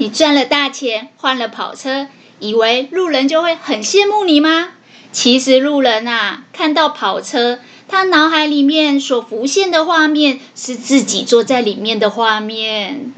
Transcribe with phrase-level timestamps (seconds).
[0.00, 2.06] 你赚了大钱，换了跑车，
[2.38, 4.68] 以为路人就会很羡慕你吗？
[5.10, 13.12] 其实路人啊，看到跑车，他脑海里面所浮现的画面是自己坐在里面的画面。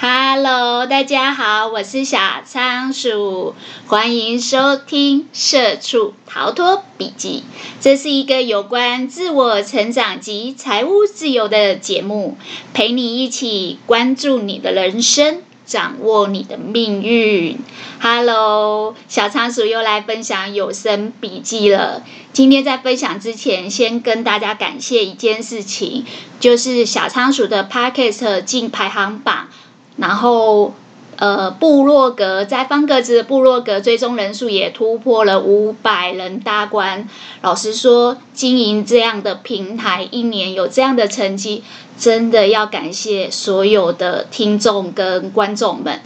[0.00, 3.54] Hello，大家好，我是小仓鼠，
[3.86, 7.44] 欢迎收听《社畜逃脱笔记》。
[7.78, 12.38] 这是一个有关自我成长及财务自由的节目，
[12.72, 15.42] 陪你一起关注你的人生。
[15.72, 17.58] 掌握你的命运。
[17.98, 22.02] Hello，小仓鼠又来分享有声笔记了。
[22.34, 26.04] 今天在分享之前，先跟大家感谢一件事情，
[26.38, 29.48] 就是小仓鼠的 Podcast 进排行榜，
[29.96, 30.74] 然后。
[31.22, 37.08] 呃，部落格在方格子的部落格追踪人数也突破了五百人大关。
[37.42, 41.62] 老实说，经营这样的平台，一年有这样的成绩，
[41.96, 46.00] 真的要感谢所有的听众跟观众们。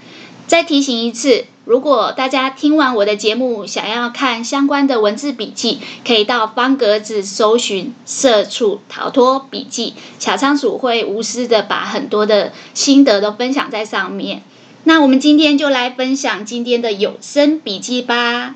[0.46, 14.42] 再提醒一次，如果大家听完我的节目，想要看相关的文字笔记，可以到方格子搜寻“社畜逃脱笔记”，小仓鼠会无私的把很多的心得都分享在上面。
[14.88, 18.54] 那我们今天就来分享今天的有声笔记吧。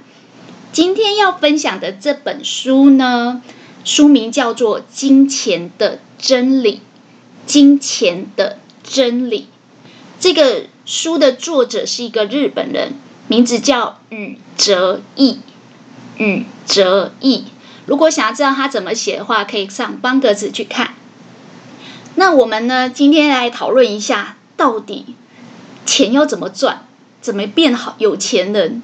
[0.71, 3.43] 今天要分享的这本书呢，
[3.85, 6.77] 书名叫做《金钱的真理》。
[7.47, 9.49] 金钱的真理，
[10.21, 12.93] 这个书的作者是一个日本人，
[13.27, 15.41] 名字叫宇哲义。
[16.17, 17.47] 宇哲义，
[17.87, 20.95] 如果想要知道他怎么写的话，可以上方格子去看。
[22.15, 25.17] 那我们呢，今天来讨论一下，到底。
[25.91, 26.87] 钱要怎么赚？
[27.21, 28.81] 怎么变好有钱人？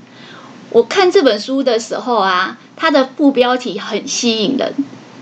[0.71, 4.75] 我看这本书的时候啊，它的副标题很吸引人。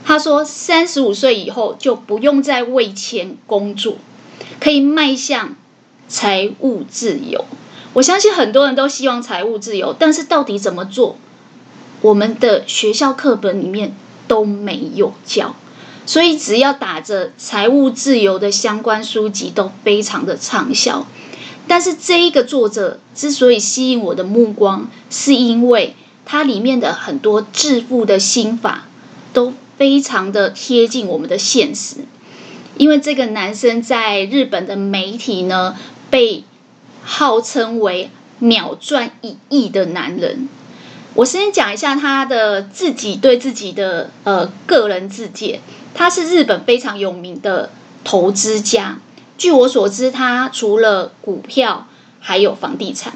[0.02, 3.98] 他说：“三十五岁以后就不用再为钱工作，
[4.58, 5.56] 可以迈向
[6.08, 7.44] 财务自由。”
[7.92, 11.18] 我相信很多人都希望财务自由，但是到底怎么做？
[12.00, 13.94] 我们的学校课本里面
[14.26, 15.54] 都没有教，
[16.06, 21.06] 所以只要打着财务自由的相关书籍都非常的畅销。
[21.74, 28.84] 但是这一个作者之所以吸引我的目光，是因为它里面的很多致富的心法
[29.32, 31.96] 都非常的贴近我们的现实。
[32.76, 35.74] 因为这个男生在日本的媒体呢，
[36.10, 36.44] 被
[37.02, 38.08] 号称为
[38.38, 40.48] 秒赚一亿的男人。
[41.14, 45.58] 我先讲一下他的自己对自己的呃个人自介，
[45.92, 47.70] 他是日本非常有名的
[48.04, 49.00] 投资家。
[49.36, 51.88] 据我所知，他除了股票，
[52.20, 53.12] 还有房地产，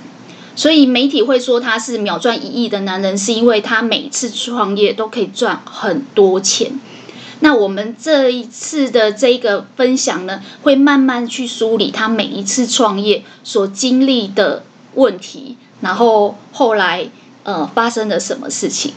[0.56, 6.80] 所以媒体会说他是秒赚一亿的男人，是因为他每次创业都可以赚很多钱。
[7.40, 14.64] 那我们这一次的这个分享呢，会慢慢去梳理他每一次创业所经历的
[14.94, 17.08] 问题，然后后来
[17.44, 18.92] 呃发生了什么事情。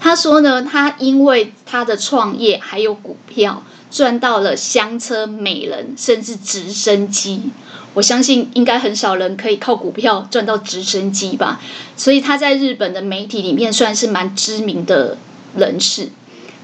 [0.00, 3.62] 他说呢，他因为他的创业还有股票。
[3.92, 7.52] 赚到了香车、美人，甚至直升机。
[7.94, 11.60] 我相信应该很少人可以靠股票赚到直升机吧。
[11.94, 15.18] 所以他在日本的媒体里面算是蛮知名的
[15.54, 16.08] 人士。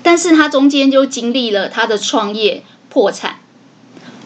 [0.03, 3.41] 但是他中间就经历了他的创业破产，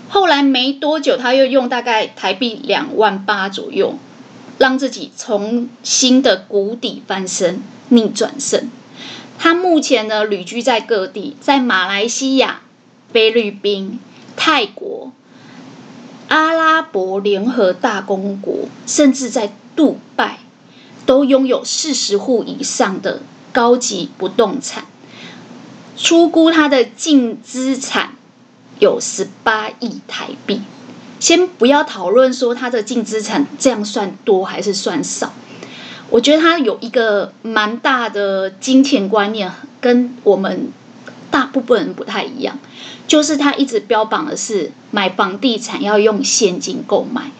[0.09, 3.99] 后来没多久他又用大概台币两万八左右，
[4.59, 8.71] 让自己从新的谷底翻身，逆转胜。
[9.39, 12.61] 他目前呢旅居在各地，在马来西亚。
[13.13, 14.01] 菲律宾、
[14.37, 15.13] 泰国、
[16.29, 20.39] 阿拉伯联合大公国，甚至在杜拜，
[21.05, 23.21] 都拥有四十户以上的
[23.53, 24.87] 高级不动产。
[25.97, 28.17] 初估他的净资产
[28.79, 30.63] 有十八亿台币。
[31.21, 35.35] 先不要讨论说他的净资产这样算多还是算少，
[36.09, 40.73] 我觉得他有一个蛮大的金钱观念，跟我们。
[41.33, 42.59] 大部分人不太一样，
[43.09, 47.33] 就是他一直标榜的是买房地产要用现金购买，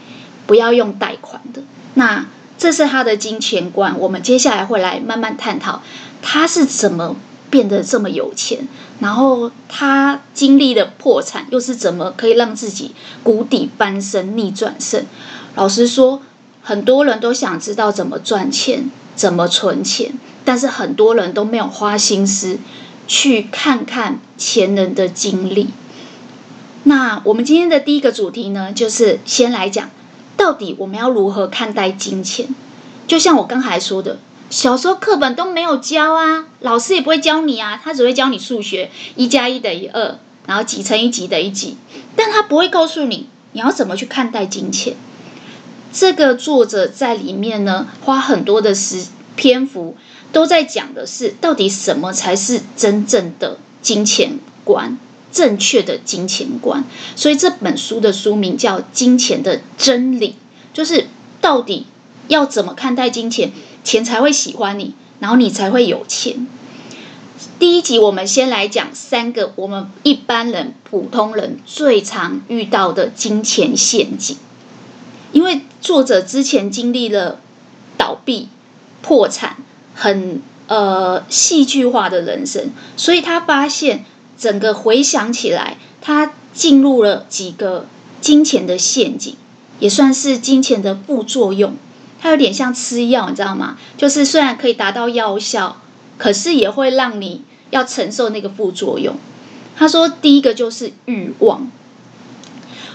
[0.47, 1.63] 不要用贷款的。
[1.95, 2.27] 那
[2.59, 3.99] 这是他的金钱观。
[3.99, 5.83] 我们接下来会来慢慢探讨
[6.23, 7.17] 他是怎么
[7.51, 8.67] 变得这么有钱，
[8.99, 15.05] 然后他经历了破产，又是怎么可以让自己谷底翻身、逆转胜。
[15.55, 16.23] 老实说，
[16.63, 20.15] 很多人都想知道怎么赚钱、怎么存钱，
[20.47, 22.59] 但是很多人都没有花心思。
[23.13, 25.69] 去看看前人的经历。
[26.85, 29.91] 那我们今天的第一个主题呢，就是先来讲，
[30.39, 32.49] 到底我们要如何看待金钱？
[33.07, 34.19] 就像我刚才说的，
[34.49, 40.17] 小时候课本都没有教啊，老师也不会教你啊，他只会教你数学，一加一等于二，
[40.47, 41.77] 然后几乘以几等于几，
[42.17, 44.97] 但他不会告诉你你要怎么去看待金钱。
[45.93, 49.05] 这个作者在里面呢，花很多的时
[49.37, 49.95] 篇幅，
[50.33, 54.99] 都在讲的是到底什么才是真正的金钱观，
[55.31, 56.85] 正确的金钱观。
[57.15, 60.31] 所以这本书的书名叫《金钱的真理》，
[60.73, 61.07] 就是
[61.41, 61.87] 到底
[62.29, 63.53] 要怎么看待金钱，
[63.85, 66.47] 钱才会喜欢你，然后你才会有钱。
[67.59, 74.37] 第一集我们先来讲三个我们一般人、普通人最常遇到的金钱陷阱，
[75.33, 77.39] 因为作者之前经历了
[77.99, 78.49] 倒闭、
[79.03, 79.57] 破产。
[79.95, 84.05] 很呃戏剧化的人生，所以他发现
[84.39, 87.87] 整个回想起来，他进入了几个
[88.21, 89.37] 金钱的陷阱，
[89.79, 91.75] 也算是金钱的副作用。
[92.21, 93.77] 它有点像吃药，你知道吗？
[93.97, 95.83] 就是虽然可以达到药效，
[96.19, 99.17] 可是也会让你要承受那个副作用。
[99.77, 101.69] 他说，第一个就是欲望。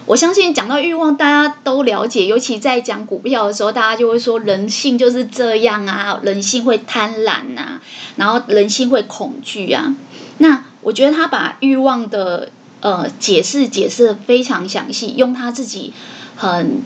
[0.07, 2.27] 我相信讲到欲望，大家都了解。
[2.27, 7.81] 尤其在讲股票的时候，大家就会说人性就是这样啊，人性会贪婪啊，
[8.15, 9.97] 然后人性会恐惧啊。
[10.37, 12.49] 那我觉得他把欲望的
[12.79, 15.91] 呃解释解释的非常详细，用他自己
[16.37, 16.81] 很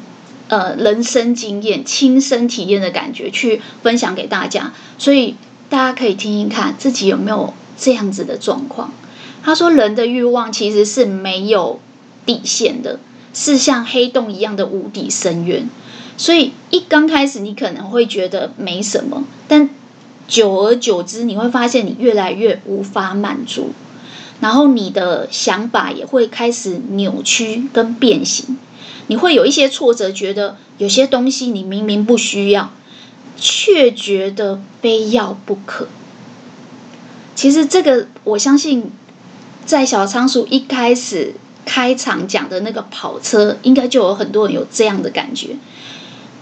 [0.47, 5.35] 呃人生经验、亲身体验的感觉去分享给大家，所以
[5.69, 8.91] 大家可以听听看自己有没有这样子的状况。
[9.43, 11.79] 他说，人的欲望其实是没有
[12.25, 12.99] 底线的。
[13.33, 15.69] 是像黑洞一样的无底深渊，
[16.17, 19.69] 所以一刚开始你可能会觉得没什么，但
[20.27, 23.71] 久而久之你会发现你越来越无法满足，
[24.41, 28.57] 然后你的想法也会开始扭曲跟变形，
[29.07, 32.71] 你会有一些挫折，觉得有些东西你明明不需要，
[33.37, 35.87] 却觉得非要不可。
[37.33, 38.91] 其实这个我相信，
[39.65, 41.35] 在小仓鼠一开始。
[41.65, 45.55] 开场讲的那个跑车，应该就有很多人有这样的感觉。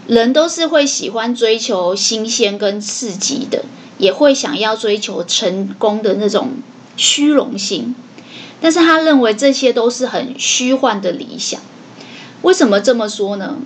[0.08, 3.64] 人都是会喜欢追求新鲜跟刺激的，
[4.00, 6.54] 也会想要追求成功的那种
[6.98, 7.96] 虚荣心。
[8.60, 11.62] 但是他认为这些都是很虚幻的理想。
[12.42, 13.58] 为什么这么说呢？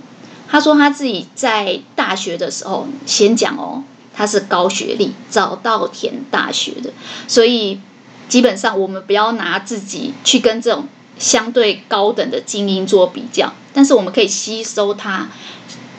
[0.48, 3.82] 他说他自己在大学的时候，先讲哦，
[4.14, 6.92] 他是高学历，早稻田大学的，
[7.26, 7.80] 所以
[8.28, 10.86] 基本上我们不要拿自己去跟这种。
[11.18, 15.30] 相对高等的精英做比较，但是我们可以吸收他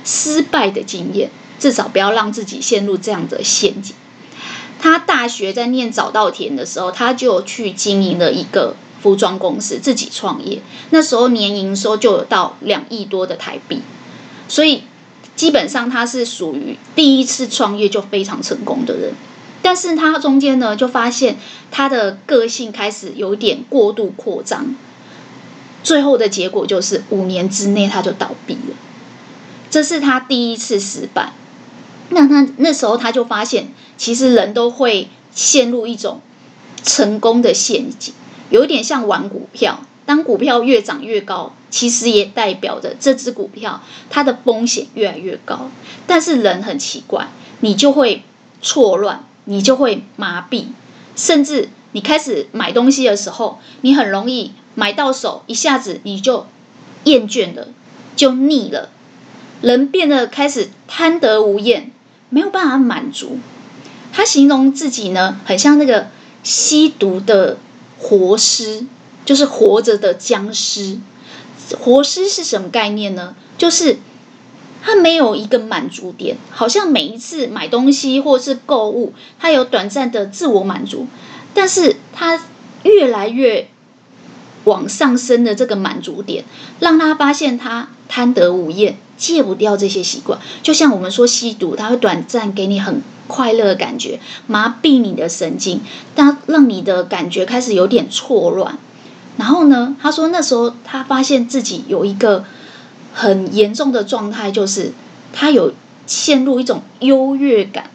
[0.04, 1.30] 失败的经验，
[1.60, 3.96] 至少不要让自己陷入这样的陷阱。
[4.80, 10.62] 他大学在念早稻田的时候，他就去经营了一个服装公司，自己创业。
[10.92, 13.82] 那时候年营收就有到两亿多的台币，
[14.48, 14.84] 所以
[15.36, 19.14] 基本上他是属于第一次创业就非常成功的人。
[19.62, 21.38] 但是他中间呢，就发现
[21.72, 24.76] 他的个性开始有点过度扩张。
[25.86, 28.76] 最后的结果就是五年之内他就倒闭了，
[29.70, 31.32] 这是他第一次失败。
[32.10, 36.22] 那他那时候他就发现，其实人都会陷入一种
[36.84, 38.16] 成功的陷阱，
[38.50, 39.82] 有点像玩股票。
[40.08, 45.70] 当股票越涨越高，其实也代表着这只股票它的风险越来越高。
[46.08, 47.28] 但是人很奇怪，
[47.60, 48.24] 你就会
[48.60, 50.66] 错乱，你就会麻痹，
[51.16, 54.52] 甚至你开始买东西的时候，你很容易。
[54.76, 56.46] 买到手，一下子你就
[57.06, 57.70] 厌倦了，
[58.16, 58.90] 就腻了，
[59.62, 61.92] 人变得开始贪得无厌，
[62.30, 63.40] 没有办法满足。
[64.12, 66.08] 他形容自己呢，很像那个
[66.44, 67.58] 吸毒的
[67.98, 68.86] 活尸，
[69.24, 71.00] 就是活着的僵尸。
[71.80, 73.36] 活尸是什么概念呢？
[73.58, 73.98] 就是
[74.84, 81.08] 他没有一个满足点，好像每一次买东西或是购物，他有短暂的自我满足，
[81.54, 82.42] 但是他
[82.84, 83.70] 越来越。
[84.66, 86.44] 往上升的这个满足点，
[86.80, 90.40] 让他发现他贪得无厌，戒不掉这些习惯。
[90.62, 95.82] 就像我们说吸毒，他会短暂给你很快乐的感觉，麻痹你的神经，
[96.14, 98.78] 但让你的感觉开始有点错乱。
[99.38, 102.46] 然后呢，他说那时候他发现自己有一个
[103.14, 104.94] 很严重的状态，就是
[105.34, 105.74] 他有
[106.08, 107.90] 陷入一种优越感、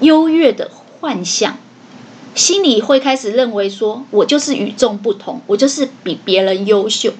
[0.00, 1.56] 优越的幻象。
[2.36, 7.14] 心里会开始认为说，我就是与众不同，我就是比别人优秀。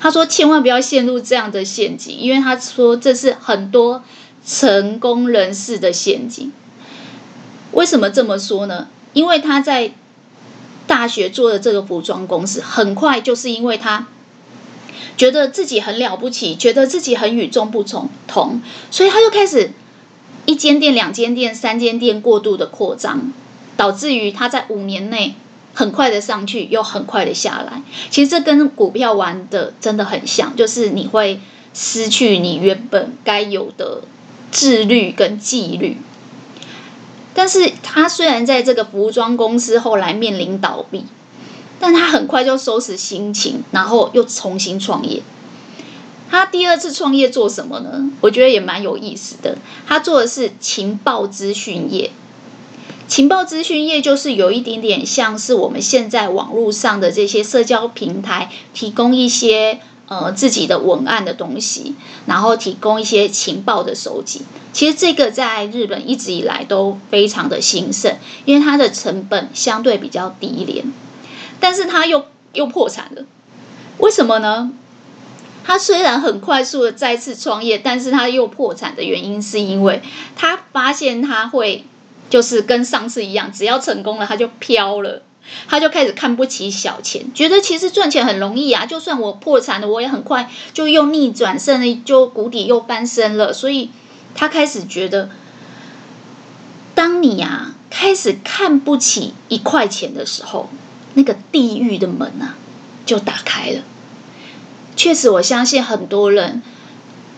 [0.00, 4.02] 他说，千万不要陷入这样的陷阱，因为他说这是很多
[4.44, 6.50] 成功人士的陷阱。
[7.72, 8.88] 为什么这么说呢？
[9.12, 9.92] 因为他在
[10.86, 14.06] 大学做的这个服装公司，很快就是因为他
[15.18, 19.72] 觉得自己很了不起，觉得自己很与众不同，同，所以他就开始
[20.46, 23.30] 一间店、两间店、三间店过度的扩张。
[23.76, 25.34] 导致于他在五年内
[25.74, 27.82] 很快的上去，又很快的下来。
[28.10, 31.40] 其实这跟股票玩的真的很像，就是你会
[31.74, 34.02] 失去你原本该有的
[34.50, 35.98] 自律跟纪律。
[37.34, 41.04] 但是他虽然在这个服装公司后来面临倒闭，
[41.78, 45.22] 但他很快就收拾心情，然后又重新创业。
[46.30, 48.10] 他第二次创业做什么呢？
[48.22, 49.58] 我觉得也蛮有意思的。
[49.86, 52.10] 他做的是情报资讯业。
[53.08, 61.94] 情报资讯业就是有一点点像是我们现在网络上的这些社交平台，提供一些呃自己的文案的东西，
[62.26, 64.42] 然后提供一些情报的收集。
[64.72, 70.92] 其实这个在日本一直以来都非常的兴盛，因为它的成本相对比较低廉，
[71.60, 73.24] 但是它又又破产了。
[73.98, 74.72] 为什么呢？
[75.64, 80.02] 他虽然很快速的再次创业，但是他又破产的原因是因为
[80.34, 81.84] 他发现他会。
[82.28, 85.22] 就是跟上次一样，只要成功了，他就飘了，
[85.68, 93.52] 他就开始看不起小钱，觉得其实赚钱很容易啊，就算我破产了，我也很快就又逆转胜了，就谷底又翻身了。
[93.52, 93.90] 所以
[94.34, 95.30] 他开始觉得，
[96.94, 100.68] 当你啊开始看不起一块钱的时候，
[101.14, 102.56] 那个地狱的门啊
[103.06, 103.82] 就打开了。
[104.96, 106.62] 确实，我相信很多人。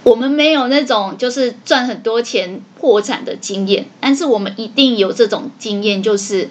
[0.08, 6.48] 我们没有那种就是赚很多钱破产的经验，但是我们一定有这种经验，就是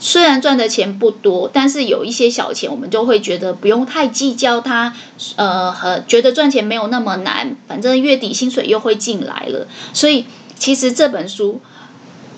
[0.00, 4.92] 虽然赚的钱不多，但是有一些小钱，我们就会觉得不用太计较它，
[5.36, 9.68] 呃，和觉得赚钱没有那么难，反正月底薪水又会进来了。
[9.92, 10.26] 所以
[10.58, 11.60] 其实这本书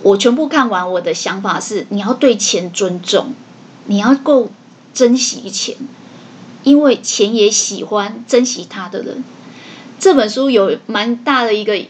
[0.03, 3.33] 我全部看完，我的想法是，你要对钱尊重，
[3.87, 4.51] 你要够
[4.93, 5.77] 珍惜钱，
[6.63, 9.25] 因为钱也喜欢珍惜他的人。
[10.03, 11.81] 这本书有蛮大的一个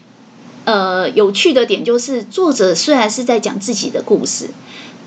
[0.66, 4.50] 呃有趣的点，就是作者虽然是在讲自己的故事，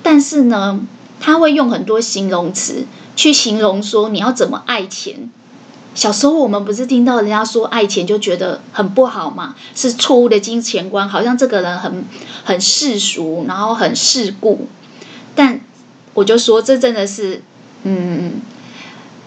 [0.02, 0.80] 但是呢，
[1.20, 2.84] 他会用很多形容词
[3.14, 5.30] 去形容说你要怎么爱钱。
[5.94, 12.04] 小时候我们不是听到人家说爱钱就觉得很不好嘛，是错误的金钱观，好像这个人很
[12.42, 14.66] 很世俗，然后很世故。
[15.36, 15.60] 但
[16.14, 17.40] 我就说这真的是
[17.84, 18.40] 嗯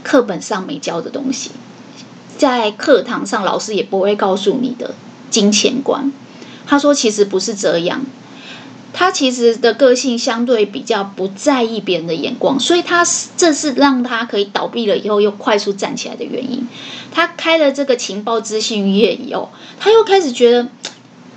[0.03, 1.51] 课本上没教的东西。
[2.39, 4.96] 在课堂上，老师也不会告诉你的
[5.29, 6.12] 金钱观。
[6.65, 8.05] 他说，其实不是这样。
[8.93, 13.05] 他其实的个性相对比较不在意别人的眼光，所以他
[13.36, 16.65] 这是让他可以倒闭了以后又快速站起来的原因。
[17.12, 20.69] 他开了这个情报资讯业以后，他又开始觉得，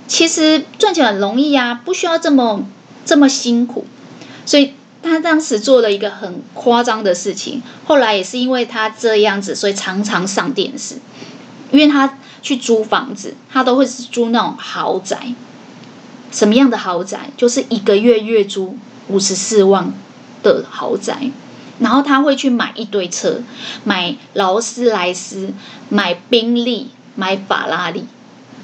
[0.07, 2.65] 其实赚钱很容易啊，不需要这么
[3.05, 3.85] 这么辛苦，
[4.45, 4.71] 所以。
[5.03, 10.95] 他当时做了一个很夸张的事情，后来也是因为他这样子，所以常常上电视。
[11.71, 15.33] 因为他去租房子，他都会是租那种豪宅。
[16.31, 17.31] 什么样的豪宅？
[17.35, 19.93] 就是一个月月租五十四万
[20.41, 21.31] 的豪宅。
[21.79, 23.41] 然后他会去买一堆车，
[23.83, 25.51] 买劳斯莱斯，
[25.89, 28.05] 买宾利，买法拉利。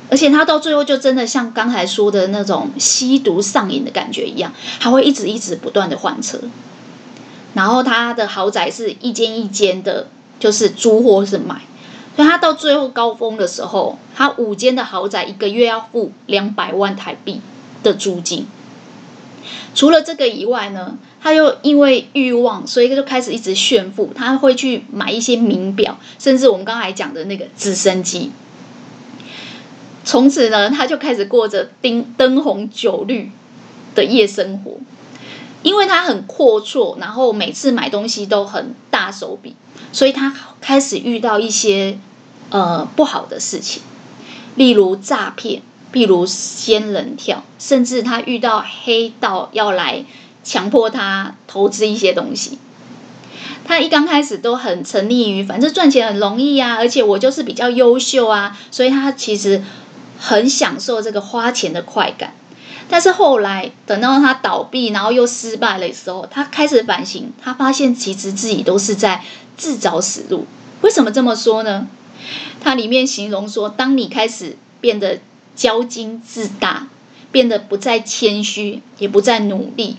[0.09, 6.39] 而且他到最后就真的像刚才说的那种吸毒上瘾的感觉一样，他会一直一直不断的换车，
[7.53, 10.07] 然后他的豪宅是一间一间的，
[10.39, 11.61] 就是租或是买，
[12.15, 17.41] 所以他到最后高峰的时候，他五间的豪宅一个月要付两百万台币
[17.83, 18.47] 的租金。
[19.73, 28.31] 除了这个以外呢，他又因为欲望，所以就开始一直炫富，他会去买一些名表，甚至我们刚才讲的那个直升机。
[30.06, 33.32] 从此呢，他就开始过着灯灯红酒绿
[33.94, 34.77] 的夜生活，
[35.62, 39.56] 因为他很阔绰，然后每次买东西都很大手笔，
[39.91, 42.00] 所以他开始遇到一些
[42.50, 43.84] 呃不好的事情，
[44.56, 50.06] 例如诈骗，例如仙人跳，甚至他遇到黑道要来
[50.44, 52.58] 强迫他投资一些东西。
[53.65, 59.62] 他一刚开始都很沉溺于，反正赚钱很容易啊，而且我就是比较优秀啊，所以他其实。
[60.19, 62.33] 很享受这个花钱的快感，
[62.89, 69.23] 但是后来等到他倒闭，然后又失败了的时候，他开始反省，他发现其实自己都是在
[69.55, 70.45] 自找死路。
[70.81, 71.88] 为什么这么说呢？
[72.59, 75.19] 他里面形容说，当你开始变得
[75.57, 76.89] 骄矜自大，
[77.31, 79.95] 变得不再谦虚，也不再努力，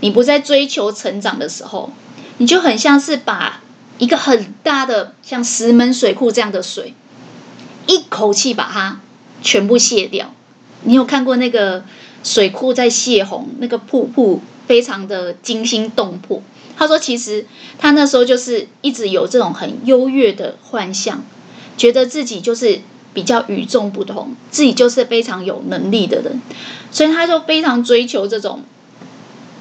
[0.00, 1.90] 你不再追求成长的时候，
[2.36, 3.62] 你就很像是把
[3.96, 6.94] 一个很大的像石门水库这样的水，
[7.86, 9.00] 一口气把它。
[9.42, 10.32] 全部卸掉。
[10.84, 11.84] 你有看过那个
[12.24, 16.42] 水库在泄洪，那个瀑布非常的惊心动魄。
[16.76, 17.46] 他说，其实
[17.78, 21.22] 他那时候就是一直有这种很优越的幻象，
[21.76, 22.80] 觉得自己就是
[23.12, 26.40] 比较与众不同，自己就是非常有能力的人，
[26.90, 28.62] 所以他就非常追求这种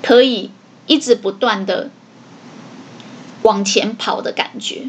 [0.02, 0.52] 可以
[0.88, 1.92] 一直不断的
[3.44, 4.84] 往前跑的感觉。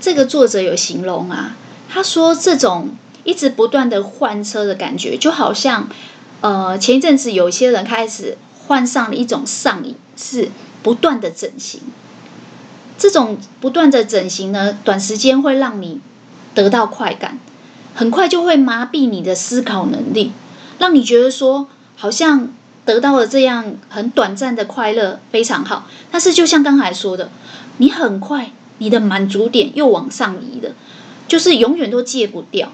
[0.00, 1.56] 这个作者有形容啊。
[1.88, 5.88] 他说这种一直不断的换车的感觉，就好像
[6.40, 8.36] 呃前一阵子有些人开始
[8.66, 10.50] 患上了一种上瘾，是
[10.82, 11.80] 不断的整形。
[12.98, 16.00] 这种不断的整形呢，短时间会让你
[16.54, 17.38] 得到快感，
[17.94, 20.32] 很快就会麻痹你的思考能力，
[20.78, 22.52] 让你觉得说好像
[22.84, 25.88] 得到了这样很短暂的快乐非常好。
[26.10, 27.30] 但是就像刚才说的，
[27.78, 30.72] 你很快你的满足点又往上移了，
[31.26, 32.72] 就是永远都戒不掉。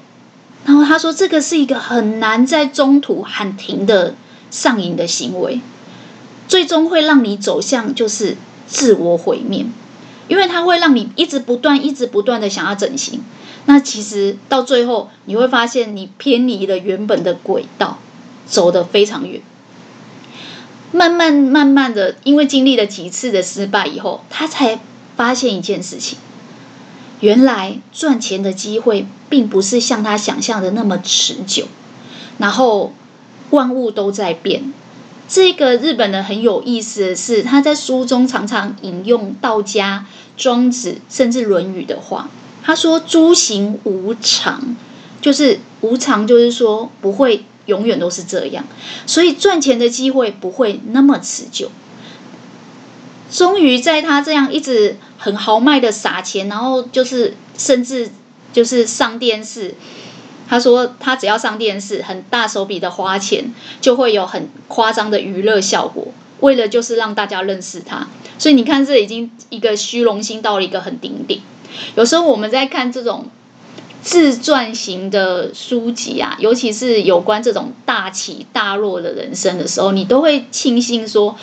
[0.64, 4.14] 然后他说，这个是一个很难在中途喊停的
[4.50, 5.60] 上瘾的行为，
[6.46, 8.36] 最终会让你走向就是
[8.66, 9.66] 自我毁灭。
[10.28, 13.22] 因为它会让你一直不断、一直不断的想要整形，
[13.64, 17.98] 那其实到最后你会发现你偏离了原本的轨道，
[18.46, 19.40] 走得非常远。
[20.92, 24.78] 慢慢、慢慢的，因为经历了几次的失败以后，他才
[25.16, 26.18] 发现一件事情：
[27.20, 31.66] 原来赚钱的机会并不是像他想象的那么持久，
[32.38, 32.92] 然后
[33.50, 34.72] 万物都在变。
[35.28, 40.06] 这个日本人很有意思的是，他在书中常常引用道家、
[40.36, 42.30] 庄子甚至《论语》的话。
[42.62, 44.76] 他说：“诸行无常，
[45.22, 48.62] 就是无常，就是说不会永远都是这样。
[49.06, 51.70] 所以赚钱的机会不会那么持久。”
[53.30, 58.10] 终于在他这样一直很豪迈的撒钱，然后就是甚至
[58.52, 59.74] 就是上电视。
[60.50, 66.06] 他说：“他只要上电视，很大手笔的花钱，就会有很夸张的娱乐效果，
[66.40, 68.08] 为了就是让大家认识他。
[68.38, 71.40] 所以你看，这已经一个虚荣心到了一个很顶点。
[71.96, 73.26] 有时候我们在看这种
[74.00, 81.36] 自传型的书籍啊，尤其是有关这种大起大落的人生的时候，你都会庆幸说，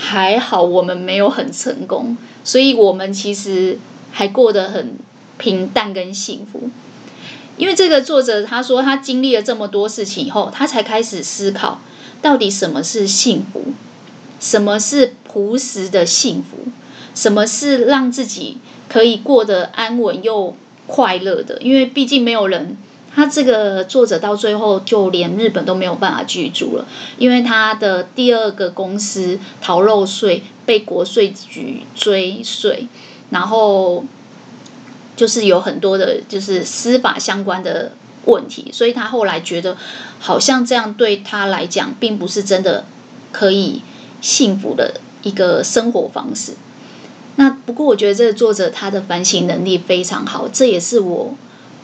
[0.00, 3.80] 还好我们没有很成功，所以我们其实
[4.12, 4.96] 还过得很
[5.38, 6.70] 平淡跟幸福。”
[7.58, 11.80] 因为这个作者他说，他经历了这么多事情以后，他才开始思考，
[12.22, 13.64] 到底什么是幸福，
[14.38, 16.70] 什么是朴实的幸福，
[17.16, 18.58] 什么是让自己
[18.88, 20.54] 可以过得安稳又
[20.86, 21.58] 快乐的。
[21.60, 22.76] 因为毕竟没有人，
[23.14, 26.86] 他这个作者到最后就连日本都没有办法居住了，
[27.18, 32.86] 因为他的第二个公司逃漏税被国税局追税，
[33.30, 34.04] 然后。
[35.16, 37.90] 就是有很多的，就是司法相关的
[38.26, 39.76] 问题，所以他后来觉得，
[40.20, 42.84] 好像这样对他来讲，并不是真的
[43.32, 43.82] 可以
[44.20, 46.52] 幸福的一个生活方式。
[47.34, 51.34] 那不过，我觉得这个作者他的反省能力非常好，这也是我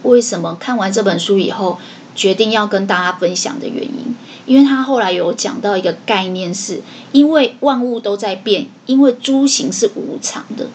[0.05, 1.79] 为什么看完这本书以后，
[2.15, 4.17] 决定要跟大家分享的原因。
[4.47, 10.69] 因为他后来有讲到一个概念是，是因为万物都在变，因为诸行是无常的。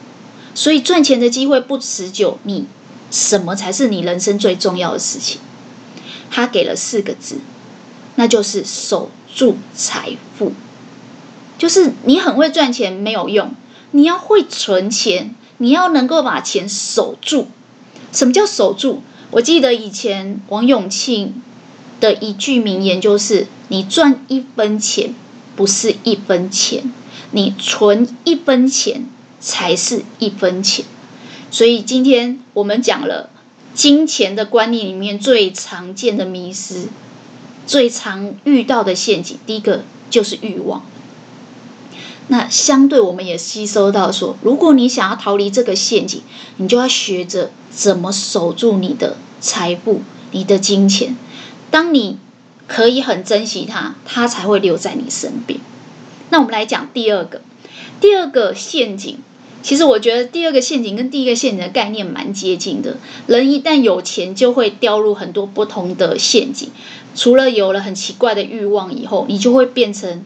[0.56, 2.66] 所以赚钱的机会不持久，你
[3.12, 5.40] 什么才是你人生最重要的事情？
[6.32, 7.38] 他给了四个字，
[8.16, 10.52] 那就是守住财富。
[11.60, 13.54] 就是你很会赚钱没有用，
[13.92, 17.48] 你要会存钱，你要能够把钱守住。
[18.12, 19.04] 什么叫守住？
[19.32, 21.42] 我记得以前王永庆
[22.00, 25.14] 的一句名言就是：你赚一分钱
[25.56, 26.92] 不是一分钱，
[27.32, 29.06] 你存一分钱。
[29.42, 30.84] 才是一分钱，
[31.50, 33.30] 所以今天我们讲了
[33.74, 36.90] 金钱的观念里面最常见的迷失，
[37.66, 40.84] 最常遇到的陷阱，第一个就是欲望。
[42.32, 46.22] 那相对我们也吸收到说，如果你想要逃离这个陷阱，
[46.58, 51.18] 你就要学着怎么守住你的财富、你的金钱。
[51.72, 52.18] 当你
[52.68, 55.60] 可以很珍惜它，它才会留在你身边。
[56.30, 57.42] 那我们来讲第二个，
[58.00, 59.18] 第二个陷阱。
[59.62, 62.98] 其实我觉得第二个陷阱跟第一个陷阱的概念蛮接近的。
[63.28, 66.70] 人一旦有钱，就会掉入很多不同的陷阱。
[67.14, 70.24] 除了有了很奇怪的欲望以后，你就会变成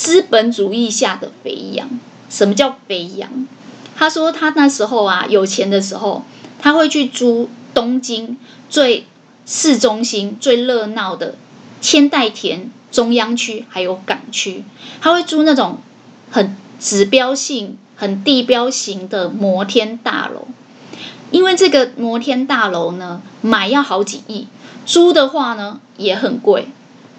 [0.00, 2.00] 资本主义下的肥羊。
[2.30, 3.46] 什么叫肥羊？
[3.94, 6.22] 他说他那时候啊，有钱的时候，
[6.58, 8.38] 他会去租东京
[8.70, 9.04] 最
[9.44, 11.34] 市中心最热闹的
[11.82, 14.64] 千代田中央区还有港区，
[15.02, 15.80] 他会租那种
[16.30, 17.76] 很指标性。
[18.00, 20.48] 很地标型的摩天大楼，
[21.30, 24.46] 因为这个摩天大楼呢，买要好几亿，
[24.86, 26.68] 租的话呢也很贵，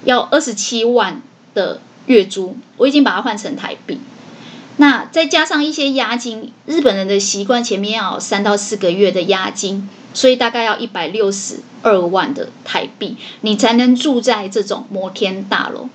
[0.05, 1.21] 要二十七万
[1.53, 2.57] 的月租。
[2.77, 3.99] 我已经把它换成台币，
[4.77, 15.89] 那再加上一些押金，日本人的习惯前面要三到四个月的押金，所以大概要一百六十二万的台币，你才能住在这种摩天大楼。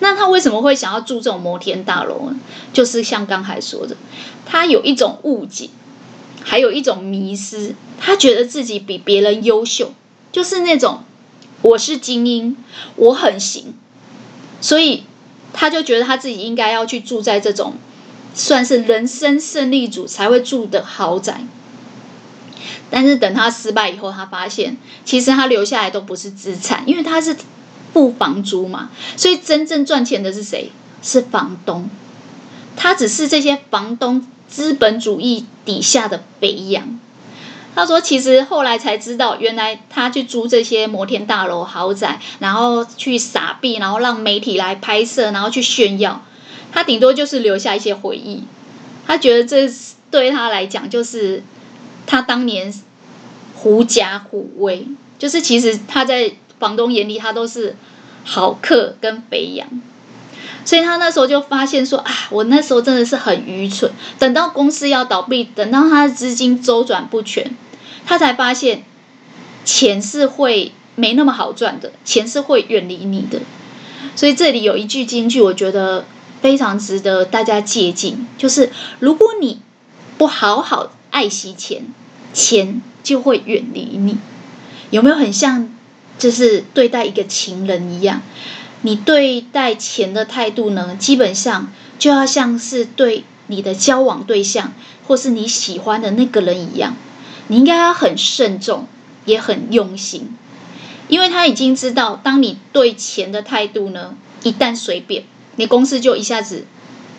[0.00, 2.36] 那他为什么会想要住这种摩天大楼呢？
[2.72, 3.96] 就是像刚才说的，
[4.44, 5.70] 他有一种误解，
[6.42, 9.92] 还有一种迷思，他觉得自己比别人优秀，
[10.32, 11.04] 就是那种
[11.60, 12.56] 我是精英，
[12.96, 13.74] 我很行，
[14.60, 15.04] 所以
[15.52, 17.74] 他就觉得他自己应该要去住在这种
[18.34, 21.42] 算是人生胜利组才会住的豪宅。
[22.90, 27.36] 但是等他失败以后，他发现其实他留下来都不是资产，因为他是
[27.92, 30.70] 付房租嘛，所以真正赚钱的是谁？
[31.02, 31.88] 是房东。
[32.76, 36.98] 他只是这些房东资本主义底下的肥羊。
[37.74, 46.22] 他说，其实后来才知道，原来他去租这些摩天大楼、豪宅，然后去撒币，然后让媒体来拍摄，然后去炫耀，
[46.72, 48.44] 他顶多就是留下一些回忆。
[49.06, 49.72] 他觉得这
[50.10, 51.42] 对他来讲就是。
[52.04, 52.74] 他当年
[53.54, 54.86] 狐假虎威，
[55.20, 57.76] 就是其实他在房东眼里，他都是
[58.24, 59.66] 好客跟肥羊，
[60.64, 63.90] 所以他那时候就发现说啊，我那时候真的是很愚蠢。
[64.18, 67.56] 等到公司要倒闭，等到他的资金周转不全，
[68.06, 68.84] 他才发现
[69.64, 73.40] 钱是会没那么好赚的，钱是会远离你的。
[74.16, 76.04] 所以这里有一句金句，我觉得
[76.40, 78.70] 非常值得大家借鉴，就是
[79.00, 79.60] 如果你
[80.18, 80.92] 不好好。
[81.12, 81.84] 爱惜钱，
[82.32, 84.16] 钱就会远离你。
[84.88, 85.68] 有没有很像，
[86.18, 88.22] 就是对待一个情人一样？
[88.82, 94.74] 你对待钱的态度呢，基本上就要像是对你的交往对象
[95.06, 96.96] 或是你喜欢的那个人一样，
[97.48, 98.86] 你应该要很慎重，
[99.24, 100.36] 也很用心，
[101.08, 105.24] 因为他已经知道，当你对钱的态度呢，一旦随便，
[105.56, 106.66] 你公司就一下子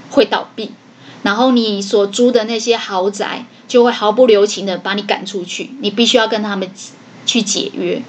[0.10, 0.72] 会倒闭。
[1.24, 6.70] 然后你所租的那些豪宅就会毫不留情的把你赶出去，你必须要跟他们
[7.26, 8.02] 去解约。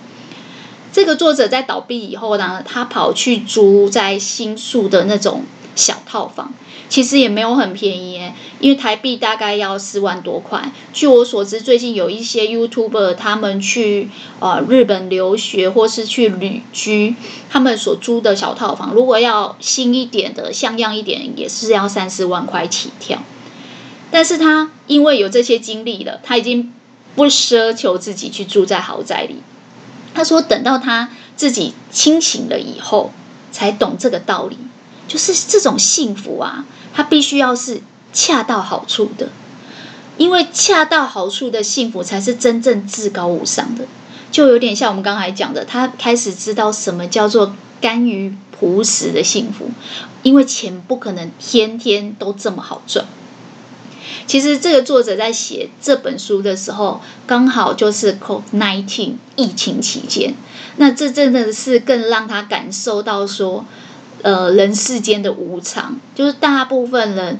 [0.94, 5.42] 这个作者在倒闭以后呢，他跑去租在新宿的那种
[5.74, 6.54] 小套房。
[6.88, 10.70] 其实也没有很便宜耶，因为台币大概要四万多块。
[10.92, 17.16] 据我所知，最近有一些 YouTuber 他们去呃日本留学或是去旅居，
[17.50, 23.20] 他们所租的小套房，如果要新一点的、像样一点，也是要三四万块起跳。
[24.12, 26.72] 但是他因为有这些经历了，他已经
[27.16, 29.36] 不奢求自己去住在豪宅里。
[30.14, 33.12] 他说，等到他自己清醒了以后，
[33.52, 34.56] 才懂这个道理。
[35.06, 37.82] 就是这种幸福啊，它必须要是
[38.14, 39.28] 恰到好处的，
[40.16, 43.84] 因为恰到好处的幸福才是真正至高无上的。
[44.30, 49.70] 就有点像我们刚才讲的，他开始知道什么叫做甘于朴实的幸福，
[50.22, 53.04] 因为钱不可能天天都这么好赚。
[54.26, 60.34] 其实这个作者在写这本书的时候，刚好就是 COVID-19 疫情期间，
[60.76, 63.64] 那这真的是更让他感受到说。
[64.22, 67.38] 呃，人世间的无常，就是大部分人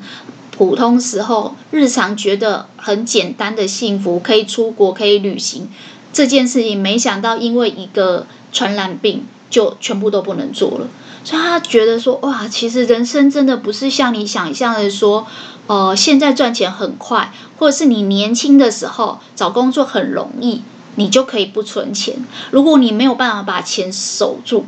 [0.51, 5.71] 普通时候日常觉得很简单的幸福，可以出国，可以旅行
[6.13, 10.89] 这件事情，没想到因为一个传染病就全部都不能做了。
[11.25, 15.27] 所以他觉得说，哇，其实人生真的不是像你想象的说，
[15.67, 20.63] 呃，现在赚钱很快，或者是你年轻的时候找工作很容易，
[20.97, 22.17] 你就可以不存钱。
[22.51, 24.67] 如果你没有办法把钱守住，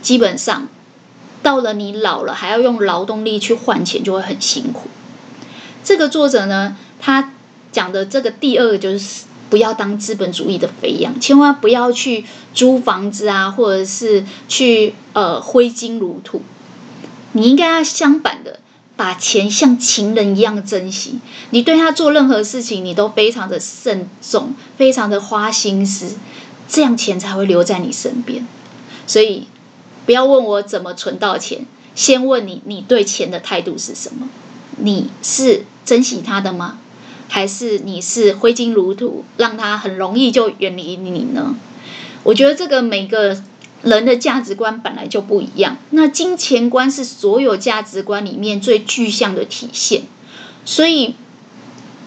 [0.00, 0.68] 基本上。
[1.42, 4.88] 到了你老了，还要用劳动力去换钱，就会很辛苦。
[5.82, 7.32] 这个作者呢，他
[7.72, 16.40] 讲的这个第二个就是不要当资本主义的肥羊，千万不要去租房子啊，或者是去呃挥金如土。
[17.32, 18.60] 你应该要相反的，
[18.96, 21.18] 把钱像情人一样珍惜。
[21.50, 26.16] 你对他做任何事情，你都非常的慎重，非常的花心思，
[26.66, 28.48] 这样钱才会留在你身边。
[29.06, 29.48] 所以。
[30.04, 34.28] 不要问我怎么存到钱，先问你，你对钱的态度是什么？
[34.78, 36.78] 你是珍惜他的吗？
[37.32, 41.56] 还是你是挥金如土，让它很容易就远离你呢？
[42.24, 43.42] 我觉得这个每个
[43.80, 45.78] 人的价值观本来就不一样。
[45.88, 50.02] 那金钱观是所有价值观里面最具象的体现，
[50.66, 51.14] 所以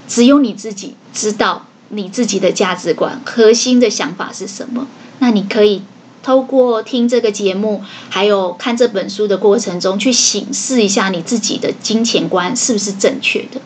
[0.08, 4.88] 只有你自己知道你自己的价值观核心的想法是什么。
[5.18, 5.82] 那你可以。
[6.22, 13.62] 透过听这个节目，还有看这本书的过程中，去省视一下你自己的金钱观是不是正确的。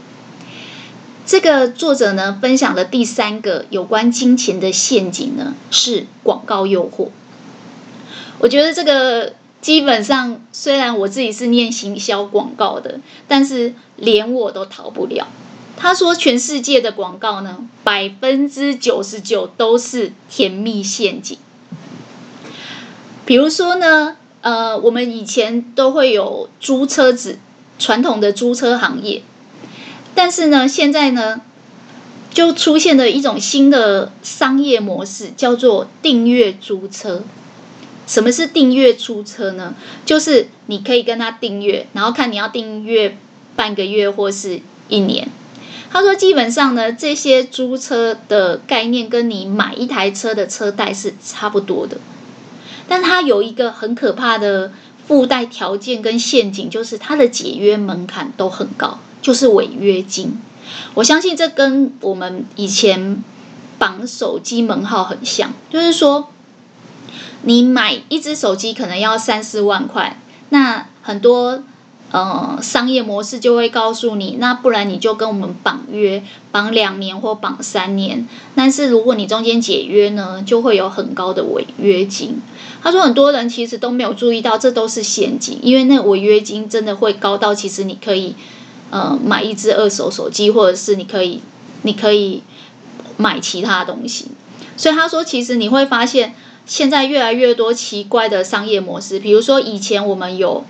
[1.30, 7.10] 这个作者呢，分享的第三个有关金钱的陷阱呢，是广告诱惑。
[8.40, 15.28] 我觉得这个基本上，虽然我自己是念行销广告的，但是连我都逃不了。
[15.78, 21.38] 他说，全世界的广告呢，百分之九十九都是甜蜜陷阱。
[23.28, 27.38] 比如说呢，呃，我们以前都会有租车子，
[27.78, 29.22] 传统的租车行业，
[30.22, 31.40] 但是呢，现在呢，
[32.30, 37.24] 就出现了一种新的商业模式，叫做订阅租车。
[38.06, 39.76] 什么是订阅租车呢？
[40.06, 43.18] 就是你可以跟他订阅，然后看你要订阅
[43.56, 45.30] 半个月或是一年。
[45.90, 51.98] 他说，基本上呢，这些租车的概念跟你买一台车的车贷是差不多的，
[52.90, 54.74] 但它有一个很可怕的
[55.08, 60.40] 附带条件跟陷阱，就是它的解约门槛都很高，就是违约金。
[60.94, 63.24] 我相信这跟我们以前
[63.78, 66.30] 绑手机门号很像，就是说，
[67.44, 71.64] 你买一只手机可能要三四万块，那很多。
[72.12, 78.28] 呃，商业模式就会告诉你，那不然你就跟我们绑约，绑两年或绑三年。
[78.56, 82.42] 但是如果你中间解约呢，就会有很高的违约金。
[82.82, 88.36] 他说，很多人其实都没有注意到，这都是陷阱，因为那违约金真的会高到，其实你可以
[88.90, 91.42] 呃买一支二手手机，或者是你可以
[91.84, 92.44] 你可以
[93.18, 94.28] 买其他东西。
[94.78, 100.64] 所以他说，其实你会发现，现在越来越多奇怪的商业模式，比如说以前我们有。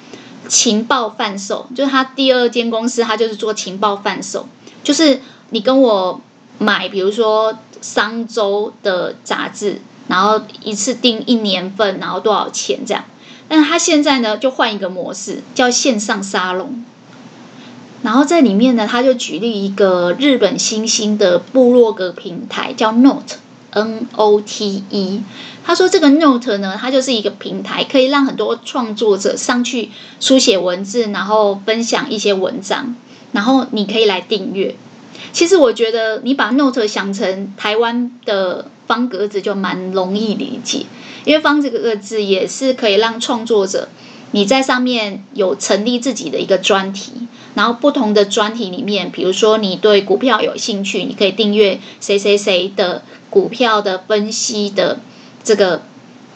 [0.48, 4.48] 情报贩售就是他第二间公司，他就是做情报贩售，
[4.84, 6.20] 就是你跟我
[6.58, 13.04] 买，比如说商周的杂志，然后一次订一年份，然后多少钱这样。
[13.48, 16.84] 但他现在呢，就换一个模式，叫线上沙龙。
[18.02, 23.36] 然后在里面呢，他就举例一个日本新兴的部落格平台，叫 Note。
[23.72, 25.22] N O T E，
[25.64, 32.96] 他说这个 Note 呢，它就是一个平台，可以让很多创作者上去书写文字，然后分享一些文章，
[33.32, 34.76] 然后你可以来订阅。
[35.32, 40.88] 其实我觉得你把 Note 想成台湾的方格子就蛮容易理解，
[41.26, 43.90] 因为方这个字也是可以让创作者
[44.32, 47.12] 你在上面有成立自己的一个专题。
[47.56, 55.00] 然后不同的专题里面，比如说你对股票有兴趣，你可以订阅谁谁谁的股票的分析的
[55.44, 55.82] 这个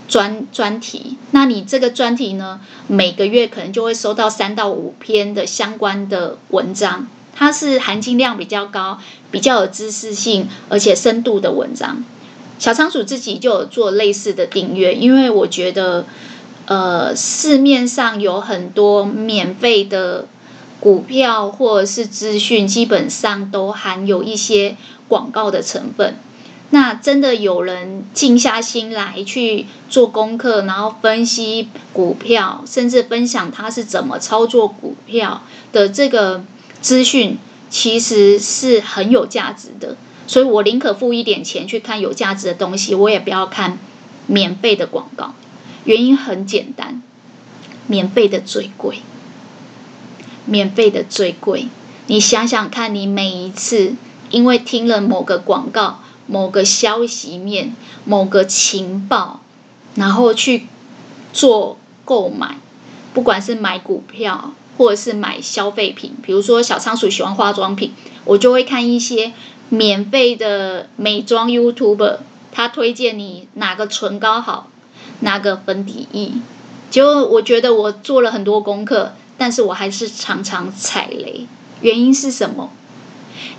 [0.08, 1.18] 专专题。
[1.32, 9.00] 那你这个专题呢，每个月可能就会收到三到五篇的相关的文章，它是含金量比较高、
[9.32, 12.04] 比较有知识性而且深度的文章。
[12.60, 16.06] 小仓鼠自己就有做类似的订阅，因为我觉得，
[16.66, 20.28] 呃，市面上有很多免费的。
[20.84, 24.76] 股票或者是资讯，基本上都含有一些
[25.08, 26.18] 广告的成分。
[26.72, 36.44] 那真的有人静下心来去做功课，然后分析股票，甚至分享他是怎么操作股票的这个
[36.82, 37.38] 资讯，
[37.70, 39.96] 其实是很有价值的。
[40.28, 43.78] 所以我宁可付一点钱去看有价值的东西，我也不要看
[44.28, 45.34] 免费的广告。
[45.86, 47.02] 原因很简单，
[47.88, 48.98] 免费的最贵。
[50.46, 51.68] 免费的最贵，
[52.08, 53.96] 你想想看，你每一次
[54.30, 59.42] 因为听了某个广告、某个消息面、某个情报，
[59.96, 60.68] 然后去
[61.32, 62.58] 做购买，
[63.14, 67.94] 不管是买股票或者是买消费品，比如说小仓鼠喜欢化妆品，
[68.26, 69.32] 我就会看一些
[69.70, 72.18] 免费的美妆 YouTube，
[72.52, 74.68] 他推荐你哪个唇膏好，
[75.22, 76.32] 哪个粉底液，
[76.92, 79.14] 就我觉得我做了很多功课。
[79.44, 81.48] 但是我还是常常踩雷，
[81.82, 82.72] 原因是什么？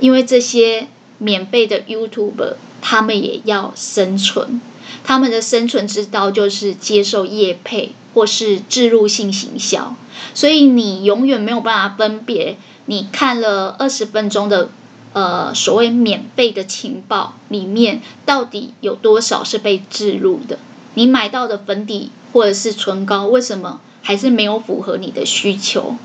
[0.00, 4.62] 因为这些免费的 YouTuber，他们也要生存，
[5.04, 9.94] 他们的生存之道就是接受业配或是置入性行销，
[10.32, 14.70] 所以你永远没有办法分别，你看了二十分钟的
[15.12, 20.58] 呃所谓免费的情报里面，到底有多少是被置入的？
[20.94, 23.82] 你买到的粉底或者是唇膏，为什么？
[24.04, 25.96] 还是没有符合你的需求，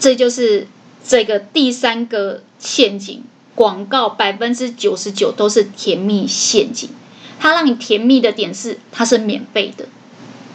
[0.00, 0.66] 这就是
[1.06, 3.22] 这个第三个陷阱。
[3.54, 6.90] 广告百分之九十九都是甜蜜陷阱，
[7.40, 9.86] 它让你甜蜜的点是它是免费的，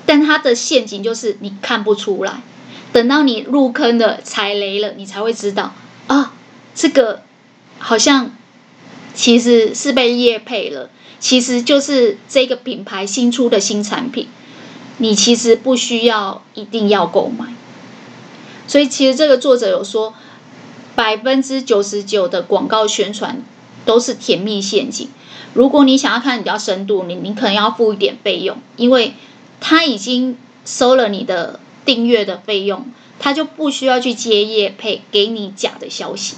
[0.06, 2.41] 但它的陷阱就是你看不出来，
[2.93, 5.73] 等到你入坑了、踩雷了，你才会知道
[6.08, 6.34] 啊，
[6.73, 7.23] 这个
[7.78, 8.32] 好像
[9.13, 14.30] 其实是被业配了，其实就是这个品牌新出的新产品。
[14.97, 17.53] 你其实不需要一定要购买，
[18.67, 20.13] 所以其实这个作者有说，
[20.95, 23.43] 百分之九十九的广告宣传
[23.86, 25.10] 都是甜蜜陷阱。
[25.53, 29.13] 如果你想要看比较深度，你你可能要付一点费用，因为
[29.60, 32.86] 他已经收了你的订阅的费用，
[33.19, 36.36] 他就不需要去接业配给你假的消息。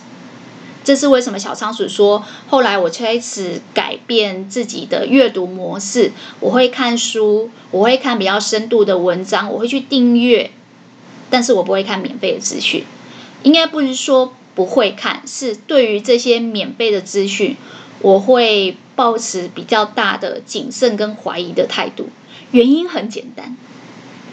[0.86, 10.52] 这是为什么小仓鼠说，后来我开始改变自己的阅读模式，我会看书，我会看比较深度的文章，我会去订阅，
[11.32, 12.86] 但是我不会看免费的资讯。
[13.42, 17.58] 应该不是说不会看，是对于这些免费的资讯，
[18.00, 22.10] 我会抱持比较大的谨慎跟怀疑的态度。
[22.52, 23.58] 原因很简单，